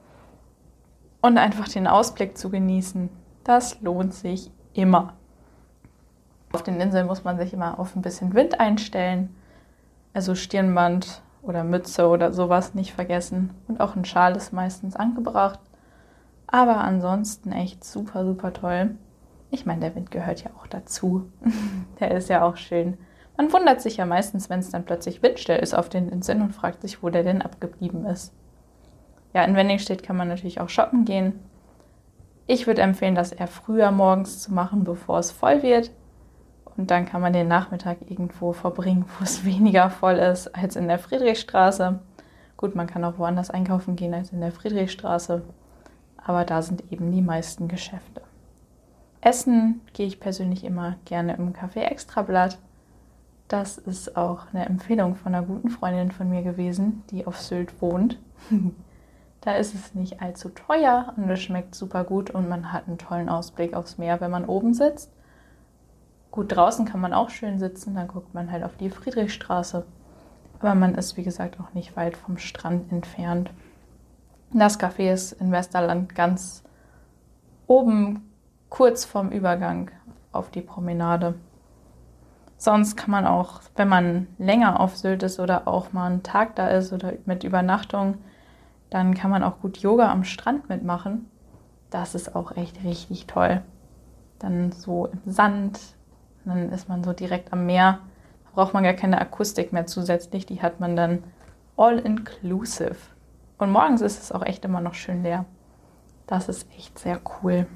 und 1.22 1.40
einfach 1.40 1.68
den 1.68 1.88
Ausblick 1.88 2.38
zu 2.38 2.52
genießen. 2.52 3.10
Das 3.44 3.82
lohnt 3.82 4.14
sich 4.14 4.52
immer. 4.74 5.16
Auf 6.52 6.64
den 6.64 6.80
Inseln 6.80 7.08
muss 7.08 7.24
man 7.24 7.38
sich 7.38 7.54
immer 7.54 7.80
auf 7.80 7.96
ein 7.96 8.02
bisschen 8.02 8.34
Wind 8.34 8.60
einstellen. 8.60 9.36
Also 10.14 10.36
Stirnband 10.36 11.22
oder 11.42 11.64
Mütze 11.64 12.08
oder 12.08 12.34
sowas 12.34 12.74
nicht 12.74 12.94
vergessen. 12.94 13.52
Und 13.68 13.80
auch 13.80 13.96
ein 13.96 14.06
Schal 14.06 14.36
ist 14.36 14.52
meistens 14.54 14.96
angebracht. 14.96 15.60
Aber 16.48 16.78
ansonsten 16.78 17.52
echt 17.52 17.84
super, 17.84 18.26
super 18.26 18.54
toll. 18.54 18.96
Ich 19.52 19.66
meine, 19.66 19.82
der 19.82 19.96
Wind 19.96 20.12
gehört 20.12 20.44
ja 20.44 20.52
auch 20.60 20.68
dazu. 20.68 21.32
der 22.00 22.12
ist 22.12 22.30
ja 22.30 22.44
auch 22.44 22.58
schön. 22.58 22.98
Man 23.38 23.54
wundert 23.54 23.82
sich 23.82 23.98
ja 23.98 24.06
meistens, 24.06 24.50
wenn 24.50 24.60
es 24.60 24.70
dann 24.70 24.84
plötzlich 24.84 25.24
windstill 25.24 25.58
ist 25.58 25.74
auf 25.74 25.90
den 25.90 26.10
Inseln 26.10 26.42
und 26.42 26.54
fragt 26.54 26.82
sich, 26.82 27.02
wo 27.02 27.10
der 27.10 27.24
denn 27.24 27.42
abgeblieben 27.42 28.06
ist. 28.06 28.34
Ja, 29.34 29.44
in 29.44 29.56
Wenningstedt 29.56 30.04
kann 30.04 30.18
man 30.18 30.28
natürlich 30.28 30.60
auch 30.60 30.70
shoppen 30.70 31.06
gehen. 31.06 31.40
Ich 32.48 32.66
würde 32.66 32.82
empfehlen, 32.82 33.16
das 33.16 33.32
eher 33.32 33.48
früher 33.48 33.92
morgens 33.92 34.40
zu 34.40 34.54
machen, 34.54 34.84
bevor 34.84 35.20
es 35.20 35.32
voll 35.32 35.62
wird. 35.62 35.92
Und 36.80 36.92
dann 36.92 37.06
kann 37.06 37.20
man 37.20 37.34
den 37.34 37.50
Nachmittag 37.50 37.98
irgendwo 38.08 38.54
verbringen, 38.54 39.04
wo 39.06 39.24
es 39.26 39.44
weniger 39.46 39.90
voll 39.90 40.16
ist 40.16 40.56
als 40.56 40.78
in 40.78 40.88
der 40.88 40.98
Friedrichstraße. 40.98 42.00
Gut, 42.56 42.74
man 42.74 42.88
kann 42.88 43.04
auch 43.04 43.18
woanders 43.18 43.50
einkaufen 43.50 43.98
gehen 43.98 44.14
als 44.14 44.32
in 44.32 44.40
der 44.40 44.54
Friedrichstraße. 44.54 45.42
Aber 46.16 46.46
da 46.46 46.62
sind 46.62 46.90
eben 46.90 47.12
die 47.12 47.22
meisten 47.22 47.68
Geschäfte. 47.68 48.22
Essen 49.20 49.82
gehe 49.92 50.08
ich 50.08 50.22
persönlich 50.22 50.64
immer 50.64 50.96
gerne 51.04 51.36
im 51.36 51.52
Café 51.52 51.82
Extrablatt. 51.82 52.58
Das 53.50 53.78
ist 53.78 54.16
auch 54.16 54.44
eine 54.54 54.66
Empfehlung 54.66 55.18
von 55.18 55.36
einer 55.36 55.46
guten 55.46 55.70
Freundin 55.70 56.14
von 56.14 56.30
mir 56.30 56.44
gewesen, 56.44 57.04
die 57.10 57.28
auf 57.28 57.42
Sylt 57.42 57.82
wohnt. 57.82 58.20
da 59.42 59.52
ist 59.56 59.76
es 59.76 59.96
nicht 59.96 60.22
allzu 60.22 60.48
teuer 60.48 61.14
und 61.18 61.30
es 61.30 61.42
schmeckt 61.42 61.76
super 61.76 62.06
gut 62.06 62.30
und 62.30 62.48
man 62.48 62.72
hat 62.72 62.88
einen 62.88 62.98
tollen 62.98 63.28
Ausblick 63.28 63.74
aufs 63.74 63.98
Meer, 63.98 64.22
wenn 64.22 64.32
man 64.32 64.46
oben 64.46 64.74
sitzt. 64.74 65.12
Gut, 66.32 66.56
draußen 66.56 66.86
kann 66.86 67.02
man 67.02 67.14
auch 67.14 67.30
schön 67.30 67.58
sitzen, 67.58 67.96
dann 67.96 68.08
guckt 68.08 68.34
man 68.34 68.52
halt 68.52 68.64
auf 68.64 68.78
die 68.78 68.90
Friedrichstraße. 68.90 69.86
Aber 70.60 70.76
man 70.76 70.96
ist, 70.96 71.18
wie 71.18 71.24
gesagt, 71.24 71.60
auch 71.60 71.74
nicht 71.74 71.96
weit 71.96 72.16
vom 72.18 72.38
Strand 72.38 72.92
entfernt. 72.92 73.52
Das 74.54 74.80
Café 74.80 75.12
ist 75.12 75.32
in 75.34 75.52
Westerland 75.52 76.14
ganz 76.16 76.64
oben, 77.68 78.30
kurz 78.70 79.06
vorm 79.06 79.30
Übergang 79.32 79.92
auf 80.32 80.50
die 80.50 80.62
Promenade. 80.62 81.36
Sonst 82.58 82.98
kann 82.98 83.12
man 83.12 83.26
auch, 83.26 83.62
wenn 83.76 83.88
man 83.88 84.28
länger 84.38 84.80
auf 84.80 84.98
Sylt 84.98 85.24
ist 85.24 85.40
oder 85.40 85.68
auch 85.68 85.94
mal 85.94 86.08
einen 86.08 86.24
Tag 86.24 86.56
da 86.56 86.68
ist 86.68 86.92
oder 86.92 87.14
mit 87.26 87.44
Übernachtung, 87.44 88.18
dann 88.90 89.14
kann 89.14 89.32
man 89.32 89.44
auch 89.44 89.62
gut 89.62 89.78
Yoga 89.78 90.12
am 90.12 90.24
Strand 90.24 90.68
mitmachen. 90.68 91.30
Das 91.90 92.16
ist 92.16 92.36
auch 92.36 92.56
echt 92.58 92.84
richtig 92.84 93.28
toll. 93.28 93.62
Dann 94.40 94.72
so 94.72 95.08
im 95.08 95.32
Sand, 95.32 95.80
dann 96.46 96.72
ist 96.72 96.90
man 96.90 97.04
so 97.04 97.14
direkt 97.14 97.54
am 97.54 97.66
Meer. 97.66 98.00
Da 98.46 98.50
braucht 98.54 98.74
man 98.74 98.84
gar 98.84 98.94
keine 98.94 99.20
Akustik 99.20 99.74
mehr 99.74 99.86
zusätzlich. 99.86 100.46
Die 100.46 100.62
hat 100.62 100.80
man 100.80 100.96
dann 100.96 101.24
all 101.78 102.00
inclusive. 102.00 102.96
Und 103.58 103.72
morgens 103.72 104.02
ist 104.02 104.22
es 104.22 104.32
auch 104.32 104.44
echt 104.44 104.66
immer 104.66 104.82
noch 104.82 104.94
schön 104.94 105.24
leer. 105.24 105.46
Das 106.28 106.48
ist 106.48 106.68
echt 106.78 106.98
sehr 107.00 107.20
cool. 107.42 107.68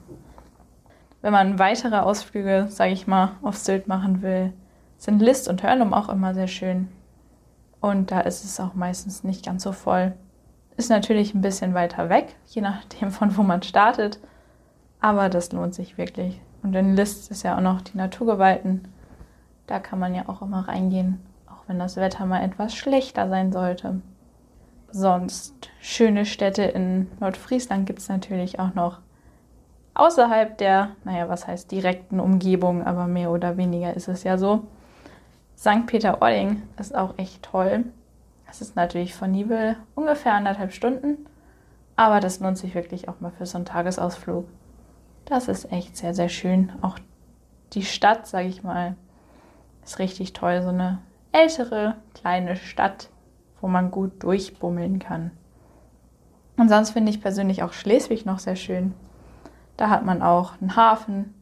Wenn 1.22 1.34
man 1.34 1.58
weitere 1.58 1.98
Ausflüge, 1.98 2.68
sage 2.70 2.92
ich 2.92 3.08
mal, 3.08 3.32
auf 3.42 3.58
Sylt 3.58 3.88
machen 3.88 4.22
will, 4.22 4.54
sind 4.98 5.22
List 5.22 5.48
und 5.48 5.64
Hörnum 5.64 5.94
auch 5.94 6.10
immer 6.10 6.34
sehr 6.34 6.48
schön. 6.48 6.90
Und 7.82 8.12
da 8.12 8.22
ist 8.22 8.44
es 8.44 8.60
auch 8.60 8.74
meistens 8.74 9.24
nicht 9.24 9.46
ganz 9.46 9.64
so 9.64 9.72
voll. 9.72 10.14
Ist 10.78 10.90
natürlich 10.90 11.34
ein 11.34 11.42
bisschen 11.42 11.74
weiter 11.74 12.10
weg, 12.10 12.36
je 12.48 12.62
nachdem 12.62 13.12
von 13.12 13.36
wo 13.38 13.44
man 13.44 13.62
startet. 13.64 14.20
Aber 15.00 15.30
das 15.30 15.52
lohnt 15.52 15.76
sich 15.76 15.98
wirklich. 15.98 16.40
Und 16.64 16.74
in 16.76 16.96
List 16.96 17.30
ist 17.30 17.44
ja 17.44 17.58
auch 17.58 17.62
noch 17.62 17.82
die 17.82 17.98
Naturgewalten. 17.98 18.88
Da 19.68 19.80
kann 19.80 20.00
man 20.00 20.16
ja 20.16 20.28
auch 20.28 20.42
immer 20.42 20.68
reingehen, 20.68 21.20
auch 21.48 21.68
wenn 21.68 21.78
das 21.78 21.98
Wetter 21.98 22.26
mal 22.26 22.42
etwas 22.42 22.74
schlechter 22.74 23.30
sein 23.30 23.52
sollte. 23.52 24.02
Sonst 24.92 25.70
schöne 25.82 26.26
Städte 26.26 26.64
in 26.64 27.10
Nordfriesland 27.20 27.86
gibt 27.86 28.00
es 28.00 28.10
natürlich 28.10 28.60
auch 28.60 28.74
noch 28.74 29.00
außerhalb 29.96 30.58
der, 30.58 30.92
naja, 31.04 31.30
was 31.30 31.48
heißt 31.48 31.72
direkten 31.72 32.20
Umgebung, 32.20 32.84
aber 32.84 33.08
mehr 33.08 33.32
oder 33.32 33.58
weniger 33.58 33.94
ist 33.94 34.08
es 34.08 34.24
ja 34.24 34.38
so. 34.38 34.64
St. 35.58 35.86
Peter-Ording 35.86 36.62
ist 36.80 36.96
auch 36.96 37.18
echt 37.18 37.44
toll. 37.44 37.86
Es 38.50 38.62
ist 38.62 38.76
natürlich 38.76 39.16
von 39.16 39.32
Nibel 39.32 39.76
ungefähr 39.96 40.34
anderthalb 40.34 40.74
Stunden, 40.74 41.26
aber 41.96 42.20
das 42.20 42.40
lohnt 42.40 42.58
sich 42.58 42.76
wirklich 42.76 43.10
auch 43.10 43.20
mal 43.20 43.32
für 43.32 43.46
so 43.46 43.58
einen 43.58 43.66
Tagesausflug. 43.66 44.46
Das 45.34 45.48
ist 45.48 45.72
echt 45.72 45.98
sehr, 45.98 46.14
sehr 46.14 46.30
schön. 46.30 46.72
Auch 46.84 47.00
die 47.74 47.82
Stadt, 47.82 48.28
sage 48.28 48.48
ich 48.48 48.62
mal, 48.62 48.96
ist 49.84 49.98
richtig 49.98 50.34
toll. 50.34 50.62
So 50.62 50.70
eine 50.70 51.00
ältere, 51.32 51.96
kleine 52.14 52.56
Stadt, 52.56 53.10
wo 53.60 53.68
man 53.68 53.90
gut 53.90 54.22
durchbummeln 54.22 55.00
kann. 55.00 55.32
Und 56.56 56.70
sonst 56.70 56.92
finde 56.92 57.10
ich 57.10 57.20
persönlich 57.20 57.64
auch 57.64 57.74
Schleswig 57.74 58.28
noch 58.28 58.38
sehr 58.38 58.56
schön. 58.56 58.94
Da 59.76 59.90
hat 59.90 60.06
man 60.06 60.22
auch 60.22 60.62
einen 60.62 60.76
Hafen 60.76 61.34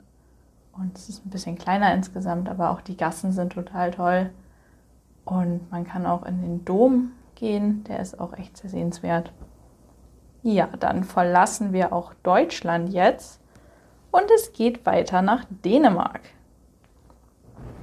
und 0.72 0.98
es 0.98 1.10
ist 1.10 1.26
ein 1.26 1.30
bisschen 1.30 1.58
kleiner 1.58 1.94
insgesamt, 1.94 2.48
aber 2.48 2.70
auch 2.70 2.80
die 2.80 2.96
Gassen 2.96 3.34
sind 3.34 3.52
total 3.52 3.92
toll. 3.92 4.30
Und 5.26 5.70
man 5.70 5.86
kann 5.86 6.06
auch 6.06 6.24
in 6.24 6.42
den 6.42 6.64
Dom 6.64 7.12
gehen, 7.36 7.84
der 7.90 8.00
ist 8.00 8.22
auch 8.22 8.32
echt 8.38 8.56
sehr 8.56 8.70
sehenswert. 8.70 9.34
Ja, 10.44 10.70
dann 10.80 11.04
verlassen 11.04 11.74
wir 11.74 11.92
auch 11.92 12.14
Deutschland 12.24 12.88
jetzt 12.94 13.42
und 14.12 14.30
es 14.36 14.54
geht 14.54 14.86
weiter 14.86 15.22
nach 15.22 15.46
Dänemark. 15.50 16.22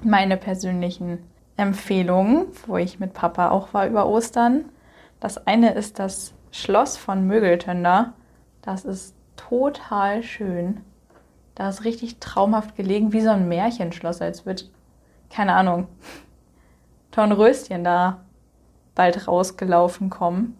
Meine 0.02 0.36
persönlichen 0.36 1.24
Empfehlungen, 1.56 2.46
wo 2.66 2.76
ich 2.76 3.00
mit 3.00 3.14
Papa 3.14 3.50
auch 3.50 3.74
war 3.74 3.86
über 3.86 4.06
Ostern. 4.06 4.66
Das 5.18 5.46
eine 5.46 5.74
ist 5.74 5.98
das 5.98 6.34
Schloss 6.52 6.96
von 6.96 7.26
Mögeltönder. 7.26 8.12
Das 8.62 8.84
ist 8.84 9.14
total 9.36 10.22
schön. 10.22 10.82
Da 11.54 11.68
ist 11.68 11.84
richtig 11.84 12.20
traumhaft 12.20 12.76
gelegen, 12.76 13.12
wie 13.12 13.20
so 13.20 13.30
ein 13.30 13.48
Märchenschloss, 13.48 14.22
als 14.22 14.46
würde, 14.46 14.64
keine 15.30 15.54
Ahnung, 15.54 15.88
Tornröschen 17.10 17.82
da 17.82 18.20
bald 18.94 19.26
rausgelaufen 19.26 20.10
kommen. 20.10 20.56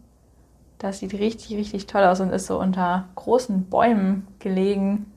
Das 0.79 0.99
sieht 1.01 1.15
richtig, 1.15 1.57
richtig 1.57 1.87
toll 1.87 2.05
aus 2.05 2.21
und 2.21 2.31
ist 2.31 2.47
so 2.47 2.59
unter 2.59 3.09
großen 3.15 3.65
Bäumen 3.69 4.27
gelegen. 4.39 5.13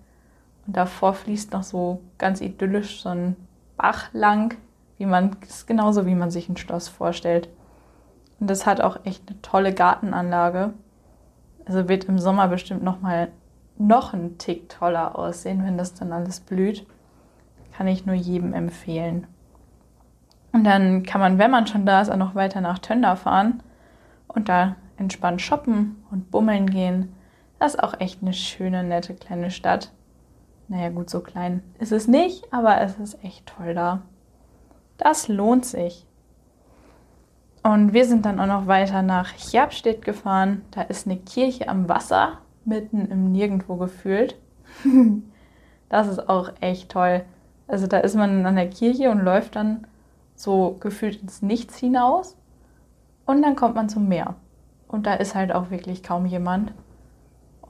Und 0.68 0.78
davor 0.78 1.14
fließt 1.14 1.52
noch 1.54 1.64
so 1.64 2.02
ganz 2.18 2.42
idyllisch 2.42 3.02
so 3.02 3.10
ein 3.10 3.36
Bach 3.78 4.14
lang, 4.14 4.56
wie 4.98 5.06
man, 5.06 5.36
ist 5.42 5.66
genauso 5.66 6.06
wie 6.06 6.16
man 6.16 6.30
sich 6.30 6.50
ein 6.50 6.58
Schloss 6.58 6.88
vorstellt. 6.88 7.50
Und 8.40 8.50
das 8.50 8.66
hat 8.66 8.82
auch 8.82 9.00
echt 9.04 9.28
eine 9.28 9.42
tolle 9.42 9.74
Gartenanlage. 9.74 10.74
Also 11.66 11.88
wird 11.90 12.06
im 12.06 12.20
Sommer 12.20 12.48
bestimmt 12.48 12.84
noch 12.84 13.02
mal 13.02 13.30
noch 13.78 14.14
einen 14.14 14.38
Tick 14.38 14.70
toller 14.70 15.18
aussehen, 15.18 15.64
wenn 15.66 15.78
das 15.78 15.94
dann 15.94 16.12
alles 16.12 16.40
blüht. 16.40 16.86
Kann 17.76 17.88
ich 17.88 18.06
nur 18.06 18.16
jedem 18.16 18.54
empfehlen. 18.54 19.26
Und 20.52 20.66
dann 20.66 21.04
kann 21.04 21.22
man, 21.22 21.38
wenn 21.38 21.52
man 21.52 21.68
schon 21.68 21.86
da 21.86 22.02
ist, 22.02 22.10
auch 22.10 22.18
noch 22.18 22.36
weiter 22.36 22.62
nach 22.62 22.80
Tönder 22.80 23.16
fahren 23.16 23.64
und 24.28 24.50
da 24.50 24.76
entspannt 24.98 25.42
shoppen 25.42 26.04
und 26.12 26.30
bummeln 26.30 26.70
gehen. 26.70 27.14
Das 27.60 27.76
ist 27.76 27.84
auch 27.84 28.00
echt 28.00 28.22
eine 28.22 28.34
schöne, 28.34 28.84
nette 28.84 29.14
kleine 29.14 29.52
Stadt. 29.52 29.92
Naja, 30.72 30.88
gut, 30.88 31.10
so 31.10 31.20
klein 31.20 31.64
ist 31.80 31.92
es 31.92 32.08
nicht, 32.08 32.46
aber 32.54 32.80
es 32.80 32.98
ist 32.98 33.22
echt 33.26 33.46
toll 33.46 33.74
da. 33.74 34.04
Das 34.98 35.28
lohnt 35.28 35.66
sich. 35.66 36.08
Und 37.62 37.92
wir 37.92 38.06
sind 38.06 38.26
dann 38.26 38.40
auch 38.40 38.48
noch 38.48 38.68
weiter 38.68 39.02
nach 39.02 39.34
Chapstedt 39.36 40.02
gefahren. 40.02 40.62
Da 40.72 40.84
ist 40.84 41.08
eine 41.08 41.18
Kirche 41.18 41.68
am 41.68 41.90
Wasser 41.90 42.38
mitten 42.64 43.06
im 43.12 43.34
Nirgendwo 43.34 43.76
gefühlt. 43.76 44.38
das 45.90 46.08
ist 46.08 46.30
auch 46.30 46.54
echt 46.62 46.90
toll. 46.90 47.26
Also 47.68 47.88
da 47.88 47.98
ist 47.98 48.16
man 48.16 48.46
an 48.46 48.56
der 48.56 48.70
Kirche 48.70 49.12
und 49.12 49.20
läuft 49.20 49.58
dann 49.58 49.86
so 50.36 50.78
gefühlt 50.80 51.22
ins 51.22 51.42
Nichts 51.42 51.76
hinaus 51.80 52.38
und 53.26 53.42
dann 53.42 53.58
kommt 53.58 53.76
man 53.76 53.90
zum 53.90 54.08
Meer. 54.08 54.36
Und 54.88 55.06
da 55.06 55.16
ist 55.16 55.36
halt 55.36 55.52
auch 55.52 55.70
wirklich 55.70 56.02
kaum 56.02 56.26
jemand. 56.26 56.72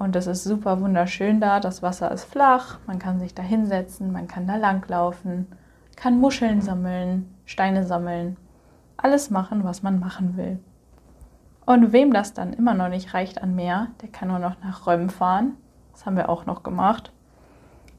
Und 0.02 0.16
das 0.16 0.26
ist 0.26 0.44
super 0.44 0.82
wunderschön 0.82 1.40
da. 1.40 1.60
Das 1.60 1.84
Wasser 1.84 2.10
ist 2.10 2.24
flach, 2.24 2.80
man 2.88 2.98
kann 2.98 3.20
sich 3.20 3.36
da 3.36 3.44
hinsetzen, 3.44 4.12
man 4.12 4.28
kann 4.28 4.48
da 4.48 4.56
langlaufen, 4.56 5.46
kann 5.96 6.20
Muscheln 6.20 6.60
sammeln, 6.60 7.32
Steine 7.46 7.86
sammeln, 7.86 8.36
alles 8.98 9.30
machen, 9.30 9.64
was 9.64 9.84
man 9.84 10.00
machen 10.00 10.38
will. 10.38 10.58
Und 11.68 11.94
wem 11.94 12.12
das 12.14 12.34
dann 12.34 12.52
immer 12.52 12.74
noch 12.74 12.90
nicht 12.90 13.14
reicht 13.14 13.44
an 13.44 13.54
Meer, 13.54 13.90
der 14.02 14.10
kann 14.10 14.30
nur 14.30 14.40
noch 14.40 14.56
nach 14.64 14.88
Röm 14.88 15.10
fahren. 15.10 15.56
Das 15.92 16.08
haben 16.08 16.16
wir 16.16 16.30
auch 16.30 16.48
noch 16.48 16.64
gemacht. 16.64 17.12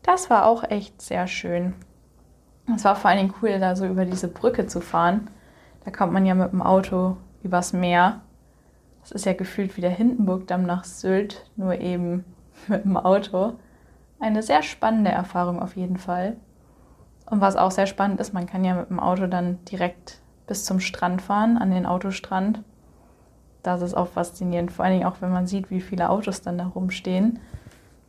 Das 0.03 0.29
war 0.29 0.47
auch 0.47 0.65
echt 0.65 1.01
sehr 1.01 1.29
schön. 1.29 1.73
Es 2.75 2.85
war 2.85 2.97
vor 2.97 3.11
allen 3.11 3.21
Dingen 3.21 3.35
cool, 3.43 3.61
da 3.61 3.77
so 3.77 3.87
über 3.87 4.07
diese 4.07 4.27
Brücke 4.27 4.67
zu 4.67 4.81
fahren. 4.81 5.31
Da 5.85 5.93
kommt 5.93 6.13
man 6.13 6.27
ja 6.27 6.35
mit 6.35 6.51
dem 6.51 6.63
Auto 6.63 7.17
übers 7.45 7.73
Meer. 7.73 8.23
Das 9.03 9.11
ist 9.11 9.27
ja 9.27 9.33
gefühlt 9.33 9.77
wie 9.77 9.81
der 9.81 9.91
Hindenburgdamm 9.91 10.63
nach 10.63 10.85
Sylt, 10.85 11.45
nur 11.57 11.81
eben 11.81 12.25
mit 12.69 12.85
dem 12.85 12.97
Auto. 12.97 13.55
eine 14.19 14.43
sehr 14.43 14.63
spannende 14.63 15.11
Erfahrung 15.11 15.61
auf 15.61 15.77
jeden 15.77 15.99
Fall. 15.99 16.37
Und 17.27 17.41
was 17.41 17.57
auch 17.57 17.71
sehr 17.71 17.87
spannend 17.87 18.21
ist, 18.21 18.33
man 18.33 18.47
kann 18.47 18.65
ja 18.65 18.75
mit 18.75 18.91
dem 18.91 19.01
Auto 19.01 19.27
dann 19.27 19.65
direkt 19.65 20.21
bis 20.47 20.65
zum 20.65 20.81
Strand 20.81 21.23
fahren, 21.23 21.57
an 21.57 21.71
den 21.71 21.87
Autostrand. 21.87 22.63
Das 23.63 23.81
ist 23.81 23.95
auch 23.95 24.09
faszinierend, 24.09 24.73
vor 24.73 24.85
allen 24.85 24.95
Dingen 24.99 25.07
auch, 25.07 25.21
wenn 25.21 25.31
man 25.31 25.47
sieht, 25.47 25.71
wie 25.71 25.81
viele 25.81 26.11
Autos 26.11 26.43
dann 26.43 26.59
da 26.59 26.67
rumstehen. 26.67 27.39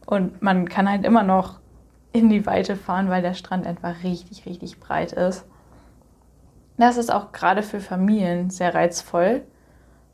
Und 0.05 0.41
man 0.41 0.67
kann 0.67 0.89
halt 0.89 1.05
immer 1.05 1.23
noch 1.23 1.59
in 2.11 2.29
die 2.29 2.45
Weite 2.45 2.75
fahren, 2.75 3.09
weil 3.09 3.21
der 3.21 3.33
Strand 3.33 3.65
einfach 3.65 4.03
richtig, 4.03 4.45
richtig 4.45 4.79
breit 4.79 5.13
ist. 5.13 5.45
Das 6.77 6.97
ist 6.97 7.13
auch 7.13 7.31
gerade 7.31 7.63
für 7.63 7.79
Familien 7.79 8.49
sehr 8.49 8.73
reizvoll, 8.73 9.43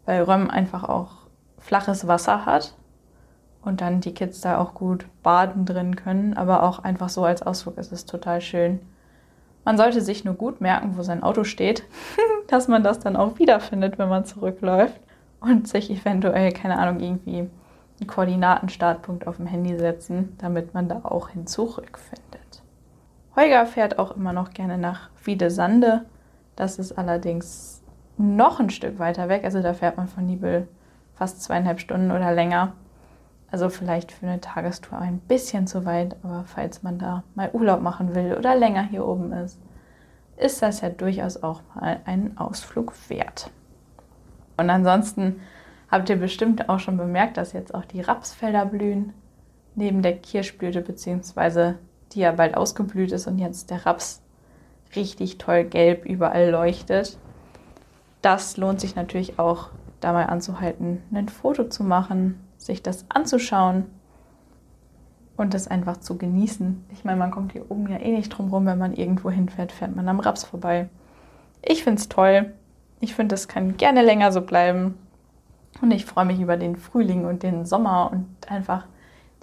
weil 0.09 0.23
Röm 0.23 0.49
einfach 0.49 0.85
auch 0.85 1.11
flaches 1.59 2.07
Wasser 2.07 2.47
hat 2.47 2.73
und 3.61 3.79
dann 3.79 4.01
die 4.01 4.15
Kids 4.15 4.41
da 4.41 4.57
auch 4.57 4.73
gut 4.73 5.05
baden 5.21 5.65
drin 5.65 5.95
können, 5.95 6.33
aber 6.33 6.63
auch 6.63 6.79
einfach 6.79 7.09
so 7.09 7.23
als 7.25 7.43
Ausflug 7.43 7.77
ist 7.77 7.91
es 7.91 8.07
total 8.07 8.41
schön. 8.41 8.79
Man 9.65 9.77
sollte 9.77 10.01
sich 10.01 10.25
nur 10.25 10.33
gut 10.33 10.61
merken, 10.61 10.97
wo 10.97 11.03
sein 11.03 11.21
Auto 11.21 11.43
steht, 11.43 11.83
dass 12.47 12.67
man 12.67 12.81
das 12.81 12.97
dann 12.97 13.15
auch 13.15 13.37
wiederfindet, 13.37 13.99
wenn 13.99 14.09
man 14.09 14.25
zurückläuft 14.25 14.99
und 15.41 15.67
sich 15.67 15.91
eventuell, 15.91 16.51
keine 16.53 16.79
Ahnung, 16.79 17.01
irgendwie 17.01 17.47
einen 17.99 18.07
Koordinatenstartpunkt 18.07 19.27
auf 19.27 19.37
dem 19.37 19.45
Handy 19.45 19.77
setzen, 19.77 20.35
damit 20.39 20.73
man 20.73 20.89
da 20.89 21.01
auch 21.03 21.29
hin 21.29 21.45
zurückfindet. 21.45 22.63
Holger 23.35 23.67
fährt 23.67 23.99
auch 23.99 24.15
immer 24.15 24.33
noch 24.33 24.49
gerne 24.55 24.79
nach 24.79 25.11
Wiedesande. 25.23 26.05
Das 26.55 26.79
ist 26.79 26.97
allerdings 26.97 27.78
noch 28.19 28.59
ein 28.59 28.69
Stück 28.69 28.99
weiter 28.99 29.29
weg. 29.29 29.43
Also 29.43 29.61
da 29.61 29.73
fährt 29.73 29.97
man 29.97 30.07
von 30.07 30.25
Nibel 30.25 30.67
fast 31.15 31.41
zweieinhalb 31.41 31.79
Stunden 31.79 32.11
oder 32.11 32.33
länger. 32.33 32.73
Also 33.51 33.69
vielleicht 33.69 34.11
für 34.11 34.27
eine 34.27 34.41
Tagestour 34.41 34.99
ein 34.99 35.19
bisschen 35.19 35.65
zu 35.65 35.85
weit, 35.85 36.15
aber 36.23 36.43
falls 36.45 36.83
man 36.83 36.99
da 36.99 37.23
mal 37.33 37.49
Urlaub 37.53 37.81
machen 37.81 38.13
will 38.13 38.35
oder 38.37 38.55
länger 38.55 38.83
hier 38.83 39.05
oben 39.05 39.31
ist, 39.33 39.59
ist 40.37 40.61
das 40.61 40.81
ja 40.81 40.89
durchaus 40.89 41.41
auch 41.41 41.61
mal 41.73 41.99
einen 42.05 42.37
Ausflug 42.37 42.93
wert. 43.09 43.49
Und 44.57 44.69
ansonsten 44.69 45.41
habt 45.89 46.09
ihr 46.09 46.17
bestimmt 46.17 46.69
auch 46.69 46.79
schon 46.79 46.97
bemerkt, 46.97 47.37
dass 47.37 47.53
jetzt 47.53 47.73
auch 47.73 47.85
die 47.85 48.01
Rapsfelder 48.01 48.65
blühen, 48.65 49.13
neben 49.75 50.01
der 50.01 50.17
Kirschblüte, 50.17 50.81
beziehungsweise 50.81 51.79
die 52.11 52.19
ja 52.19 52.31
bald 52.31 52.55
ausgeblüht 52.55 53.11
ist 53.11 53.27
und 53.27 53.39
jetzt 53.39 53.71
der 53.71 53.85
Raps 53.85 54.21
richtig 54.95 55.37
toll 55.37 55.63
gelb 55.63 56.05
überall 56.05 56.49
leuchtet. 56.49 57.17
Das 58.21 58.57
lohnt 58.57 58.81
sich 58.81 58.95
natürlich 58.95 59.39
auch, 59.39 59.69
da 59.99 60.13
mal 60.13 60.25
anzuhalten, 60.25 61.01
ein 61.13 61.29
Foto 61.29 61.65
zu 61.65 61.83
machen, 61.83 62.39
sich 62.57 62.81
das 62.81 63.05
anzuschauen 63.09 63.85
und 65.37 65.53
das 65.53 65.67
einfach 65.67 65.97
zu 65.97 66.17
genießen. 66.17 66.85
Ich 66.91 67.05
meine, 67.05 67.17
man 67.17 67.31
kommt 67.31 67.53
hier 67.53 67.69
oben 67.69 67.89
ja 67.89 67.97
eh 67.97 68.11
nicht 68.11 68.29
drum 68.29 68.49
rum, 68.49 68.65
wenn 68.65 68.77
man 68.77 68.93
irgendwo 68.93 69.29
hinfährt, 69.29 69.71
fährt 69.71 69.95
man 69.95 70.07
am 70.09 70.19
Raps 70.19 70.43
vorbei. 70.43 70.89
Ich 71.61 71.83
finde 71.83 71.99
es 71.99 72.09
toll. 72.09 72.53
Ich 72.99 73.15
finde, 73.15 73.35
es 73.35 73.47
kann 73.47 73.77
gerne 73.77 74.01
länger 74.01 74.31
so 74.31 74.41
bleiben. 74.41 74.97
Und 75.81 75.91
ich 75.91 76.05
freue 76.05 76.25
mich 76.25 76.39
über 76.39 76.57
den 76.57 76.75
Frühling 76.75 77.25
und 77.25 77.43
den 77.43 77.65
Sommer 77.65 78.11
und 78.11 78.25
einfach 78.49 78.85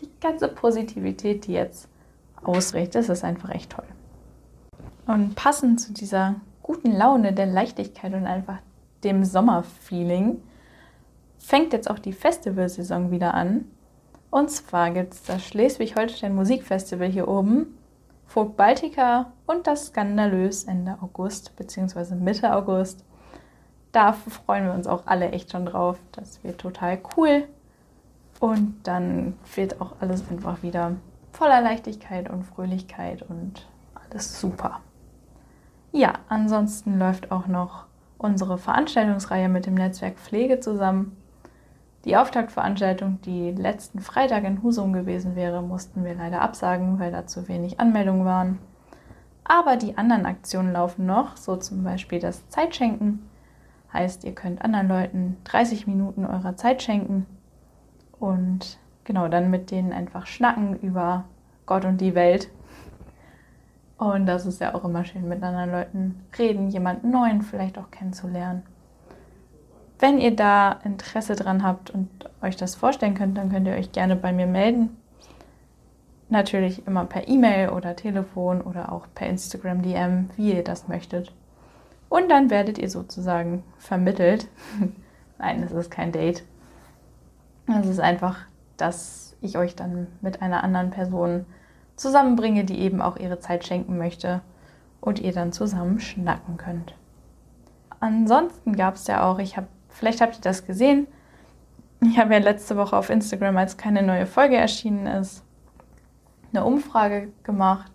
die 0.01 0.11
ganze 0.21 0.49
Positivität, 0.49 1.47
die 1.47 1.53
jetzt 1.53 1.89
ausrichtet. 2.43 2.97
Das 2.97 3.09
ist 3.09 3.25
einfach 3.25 3.51
echt 3.51 3.73
toll. 3.73 3.87
Und 5.07 5.35
passend 5.35 5.81
zu 5.81 5.95
dieser 5.95 6.35
guten 6.63 6.93
Laune, 6.93 7.33
der 7.33 7.47
Leichtigkeit 7.47 8.13
und 8.13 8.27
einfach 8.27 8.59
dem 9.07 9.25
Sommerfeeling 9.25 10.43
fängt 11.39 11.73
jetzt 11.73 11.89
auch 11.89 11.99
die 11.99 12.13
Festivalsaison 12.13 13.11
wieder 13.11 13.35
an. 13.35 13.67
Und 14.31 14.51
zwar 14.51 14.91
gibt 14.91 15.15
es 15.15 15.23
das 15.23 15.45
Schleswig-Holstein 15.45 16.35
Musikfestival 16.35 17.09
hier 17.09 17.29
oben, 17.29 17.79
Folk 18.27 18.57
Baltica 18.57 19.33
und 19.47 19.67
das 19.69 19.87
Skandalös 19.87 20.65
Ende 20.65 20.99
August 21.01 21.55
bzw. 21.57 22.17
Mitte 22.17 22.55
August. 22.55 23.05
Da 23.93 24.13
freuen 24.13 24.65
wir 24.65 24.75
uns 24.75 24.89
auch 24.89 25.07
alle 25.07 25.31
echt 25.31 25.53
schon 25.53 25.67
drauf. 25.67 25.99
Das 26.13 26.43
wird 26.43 26.59
total 26.59 26.99
cool. 27.17 27.47
Und 28.41 28.77
dann 28.83 29.35
wird 29.55 29.81
auch 29.81 29.93
alles 30.01 30.25
einfach 30.29 30.63
wieder 30.63 30.97
voller 31.33 31.61
Leichtigkeit 31.61 32.29
und 32.29 32.43
Fröhlichkeit 32.43 33.23
und 33.23 33.67
alles 33.95 34.41
super. 34.41 34.81
Ja, 35.93 36.15
ansonsten 36.29 36.99
läuft 36.99 37.31
auch 37.31 37.47
noch 37.47 37.87
unsere 38.19 38.59
Veranstaltungsreihe 38.59 39.49
mit 39.49 39.67
dem 39.67 39.75
Netzwerk 39.75 40.17
Pflege 40.17 40.61
zusammen. 40.61 41.17
Die 42.05 42.17
Auftaktveranstaltung, 42.17 43.21
die 43.23 43.51
letzten 43.51 44.01
Freitag 44.01 44.45
in 44.45 44.63
Husum 44.63 44.93
gewesen 44.93 45.35
wäre, 45.35 45.63
mussten 45.63 46.05
wir 46.05 46.15
leider 46.15 46.41
absagen, 46.41 47.01
weil 47.01 47.11
da 47.11 47.27
zu 47.27 47.49
wenig 47.49 47.81
Anmeldungen 47.81 48.25
waren. 48.25 48.59
Aber 49.43 49.77
die 49.77 49.97
anderen 49.99 50.27
Aktionen 50.27 50.73
laufen 50.73 51.07
noch, 51.07 51.37
so 51.37 51.57
zum 51.57 51.83
Beispiel 51.85 52.21
das 52.21 52.49
Zeitschenken. 52.49 53.29
Heißt, 53.93 54.25
ihr 54.25 54.35
könnt 54.35 54.63
anderen 54.63 54.89
Leuten 54.89 55.37
30 55.45 55.87
Minuten 55.87 56.27
eurer 56.27 56.57
Zeit 56.57 56.83
schenken 56.83 57.27
und 58.19 58.79
genau 59.05 59.29
dann 59.29 59.51
mit 59.51 59.71
denen 59.71 59.93
einfach 59.93 60.27
schnacken 60.27 60.77
über 60.81 61.25
Gott 61.65 61.85
und 61.85 62.01
die 62.01 62.15
Welt. 62.15 62.51
Und 63.99 64.27
das 64.27 64.45
ist 64.45 64.61
ja 64.61 64.75
auch 64.75 64.85
immer 64.85 65.05
schön, 65.05 65.27
mit 65.27 65.43
anderen 65.43 65.73
Leuten 65.73 66.25
reden, 66.39 66.69
jemanden 66.69 67.11
neuen 67.11 67.43
vielleicht 67.43 67.79
auch 67.79 67.91
kennenzulernen. 67.91 68.63
Wenn 69.99 70.19
ihr 70.19 70.37
da 70.37 70.73
Interesse 70.85 71.35
dran 71.35 71.63
habt 71.63 71.91
und 71.91 72.09
euch 72.43 72.57
das 72.57 72.75
vorstellen 72.75 73.15
könnt, 73.15 73.39
dann 73.39 73.51
könnt 73.51 73.67
ihr 73.67 73.75
euch 73.75 73.93
gerne 73.93 74.15
bei 74.15 74.33
mir 74.33 74.47
melden. 74.47 74.95
Natürlich 76.29 76.87
immer 76.87 77.07
per 77.07 77.29
E-Mail 77.29 77.71
oder 77.71 77.97
Telefon 77.97 78.61
oder 78.61 78.93
auch 78.93 79.07
per 79.15 79.29
Instagram 79.29 79.81
DM, 79.81 80.29
wie 80.37 80.53
ihr 80.53 80.65
das 80.65 80.89
möchtet. 80.89 81.33
Und 82.11 82.31
dann 82.31 82.51
werdet 82.51 82.79
ihr 82.79 82.91
sozusagen 82.91 83.63
vermittelt. 83.79 84.49
Nein, 85.39 85.63
das 85.63 85.73
ist 85.73 85.91
kein 85.91 86.13
Date. 86.13 86.45
Es 87.81 87.87
ist 87.87 88.01
einfach, 88.01 88.41
dass 88.77 89.37
ich 89.41 89.57
euch 89.57 89.75
dann 89.75 90.07
mit 90.21 90.43
einer 90.43 90.63
anderen 90.63 90.91
Person 90.91 91.47
zusammenbringe, 91.97 92.65
die 92.65 92.79
eben 92.79 93.01
auch 93.01 93.17
ihre 93.17 93.41
Zeit 93.41 93.67
schenken 93.67 93.99
möchte 93.99 94.43
und 95.01 95.19
ihr 95.19 95.33
dann 95.33 95.53
zusammen 95.53 96.01
schnacken 96.01 96.57
könnt. 96.57 96.95
Ansonsten 98.01 98.77
gab 98.77 98.97
es 98.97 99.07
ja 99.07 99.25
auch, 99.25 99.39
ich 99.39 99.57
habe 99.57 99.69
Vielleicht 99.97 100.21
habt 100.21 100.37
ihr 100.37 100.43
das 100.43 100.67
gesehen. 100.67 101.07
Ich 102.03 102.19
habe 102.19 102.35
ja 102.35 102.41
letzte 102.41 102.77
Woche 102.77 102.95
auf 102.95 103.09
Instagram, 103.09 103.57
als 103.57 103.79
keine 103.79 104.03
neue 104.03 104.27
Folge 104.27 104.57
erschienen 104.57 105.07
ist, 105.07 105.43
eine 106.53 106.65
Umfrage 106.65 107.33
gemacht, 107.45 107.91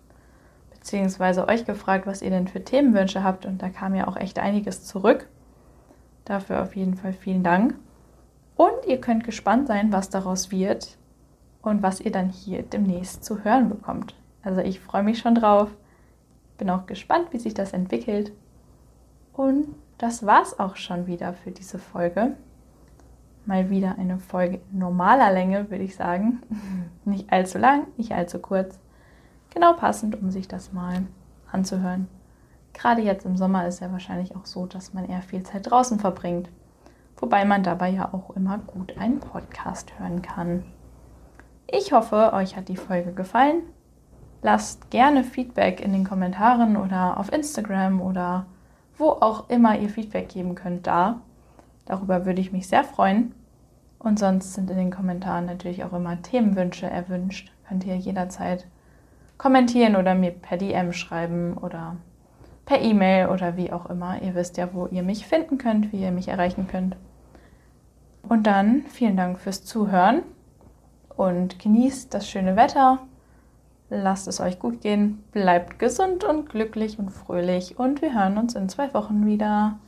beziehungsweise 0.72 1.46
euch 1.46 1.64
gefragt, 1.64 2.04
was 2.04 2.20
ihr 2.20 2.30
denn 2.30 2.48
für 2.48 2.64
Themenwünsche 2.64 3.22
habt. 3.22 3.46
Und 3.46 3.62
da 3.62 3.68
kam 3.68 3.94
ja 3.94 4.08
auch 4.08 4.16
echt 4.16 4.40
einiges 4.40 4.84
zurück. 4.84 5.28
Dafür 6.24 6.62
auf 6.62 6.74
jeden 6.74 6.96
Fall 6.96 7.12
vielen 7.12 7.44
Dank. 7.44 7.76
Und 8.56 8.84
ihr 8.88 9.00
könnt 9.00 9.22
gespannt 9.22 9.68
sein, 9.68 9.92
was 9.92 10.10
daraus 10.10 10.50
wird 10.50 10.98
und 11.62 11.82
was 11.82 12.00
ihr 12.00 12.10
dann 12.10 12.28
hier 12.28 12.62
demnächst 12.62 13.24
zu 13.24 13.44
hören 13.44 13.68
bekommt. 13.68 14.14
Also 14.42 14.60
ich 14.60 14.80
freue 14.80 15.04
mich 15.04 15.20
schon 15.20 15.34
drauf. 15.34 15.70
Bin 16.58 16.68
auch 16.68 16.86
gespannt, 16.86 17.28
wie 17.30 17.38
sich 17.38 17.54
das 17.54 17.72
entwickelt. 17.72 18.32
Und 19.32 19.68
das 19.98 20.26
war's 20.26 20.58
auch 20.58 20.76
schon 20.76 21.06
wieder 21.06 21.32
für 21.32 21.52
diese 21.52 21.78
Folge. 21.78 22.36
Mal 23.46 23.70
wieder 23.70 23.96
eine 23.98 24.18
Folge 24.18 24.60
normaler 24.70 25.32
Länge, 25.32 25.70
würde 25.70 25.84
ich 25.84 25.96
sagen. 25.96 26.42
Nicht 27.04 27.32
allzu 27.32 27.58
lang, 27.58 27.86
nicht 27.96 28.12
allzu 28.12 28.38
kurz. 28.38 28.78
Genau 29.50 29.72
passend, 29.72 30.20
um 30.20 30.30
sich 30.30 30.46
das 30.46 30.72
mal 30.72 31.02
anzuhören. 31.50 32.08
Gerade 32.72 33.02
jetzt 33.02 33.26
im 33.26 33.36
Sommer 33.36 33.66
ist 33.66 33.80
ja 33.80 33.90
wahrscheinlich 33.90 34.36
auch 34.36 34.46
so, 34.46 34.66
dass 34.66 34.94
man 34.94 35.08
eher 35.08 35.22
viel 35.22 35.42
Zeit 35.42 35.68
draußen 35.68 35.98
verbringt. 35.98 36.48
Wobei 37.16 37.44
man 37.44 37.62
dabei 37.62 37.90
ja 37.90 38.12
auch 38.12 38.30
immer 38.36 38.58
gut 38.58 38.96
einen 38.98 39.18
Podcast 39.18 39.98
hören 39.98 40.22
kann. 40.22 40.64
Ich 41.66 41.92
hoffe, 41.92 42.32
euch 42.32 42.56
hat 42.56 42.68
die 42.68 42.76
Folge 42.76 43.12
gefallen. 43.12 43.62
Lasst 44.42 44.90
gerne 44.90 45.24
Feedback 45.24 45.80
in 45.80 45.92
den 45.92 46.04
Kommentaren 46.04 46.76
oder 46.76 47.18
auf 47.18 47.32
Instagram 47.32 48.00
oder 48.00 48.46
wo 48.98 49.10
auch 49.10 49.48
immer 49.48 49.78
ihr 49.78 49.88
Feedback 49.88 50.28
geben 50.28 50.54
könnt, 50.54 50.86
da. 50.86 51.20
Darüber 51.86 52.26
würde 52.26 52.40
ich 52.40 52.52
mich 52.52 52.68
sehr 52.68 52.84
freuen. 52.84 53.34
Und 53.98 54.18
sonst 54.18 54.54
sind 54.54 54.68
in 54.70 54.76
den 54.76 54.90
Kommentaren 54.90 55.46
natürlich 55.46 55.84
auch 55.84 55.92
immer 55.92 56.20
Themenwünsche 56.20 56.86
erwünscht. 56.86 57.52
Könnt 57.68 57.84
ihr 57.84 57.96
jederzeit 57.96 58.66
kommentieren 59.38 59.96
oder 59.96 60.14
mir 60.14 60.32
per 60.32 60.58
DM 60.58 60.92
schreiben 60.92 61.56
oder 61.56 61.96
per 62.64 62.80
E-Mail 62.80 63.28
oder 63.28 63.56
wie 63.56 63.72
auch 63.72 63.86
immer. 63.86 64.20
Ihr 64.22 64.34
wisst 64.34 64.56
ja, 64.56 64.74
wo 64.74 64.86
ihr 64.88 65.02
mich 65.02 65.26
finden 65.26 65.56
könnt, 65.56 65.92
wie 65.92 66.02
ihr 66.02 66.12
mich 66.12 66.28
erreichen 66.28 66.66
könnt. 66.66 66.96
Und 68.28 68.46
dann 68.46 68.82
vielen 68.88 69.16
Dank 69.16 69.38
fürs 69.38 69.64
Zuhören 69.64 70.22
und 71.16 71.58
genießt 71.58 72.12
das 72.12 72.28
schöne 72.28 72.56
Wetter 72.56 73.00
Lasst 73.94 74.26
es 74.26 74.40
euch 74.40 74.58
gut 74.58 74.80
gehen, 74.80 75.22
bleibt 75.32 75.78
gesund 75.78 76.24
und 76.24 76.48
glücklich 76.48 76.98
und 76.98 77.10
fröhlich 77.10 77.78
und 77.78 78.00
wir 78.00 78.14
hören 78.14 78.38
uns 78.38 78.54
in 78.54 78.70
zwei 78.70 78.94
Wochen 78.94 79.26
wieder. 79.26 79.78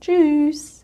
Tschüss! 0.00 0.77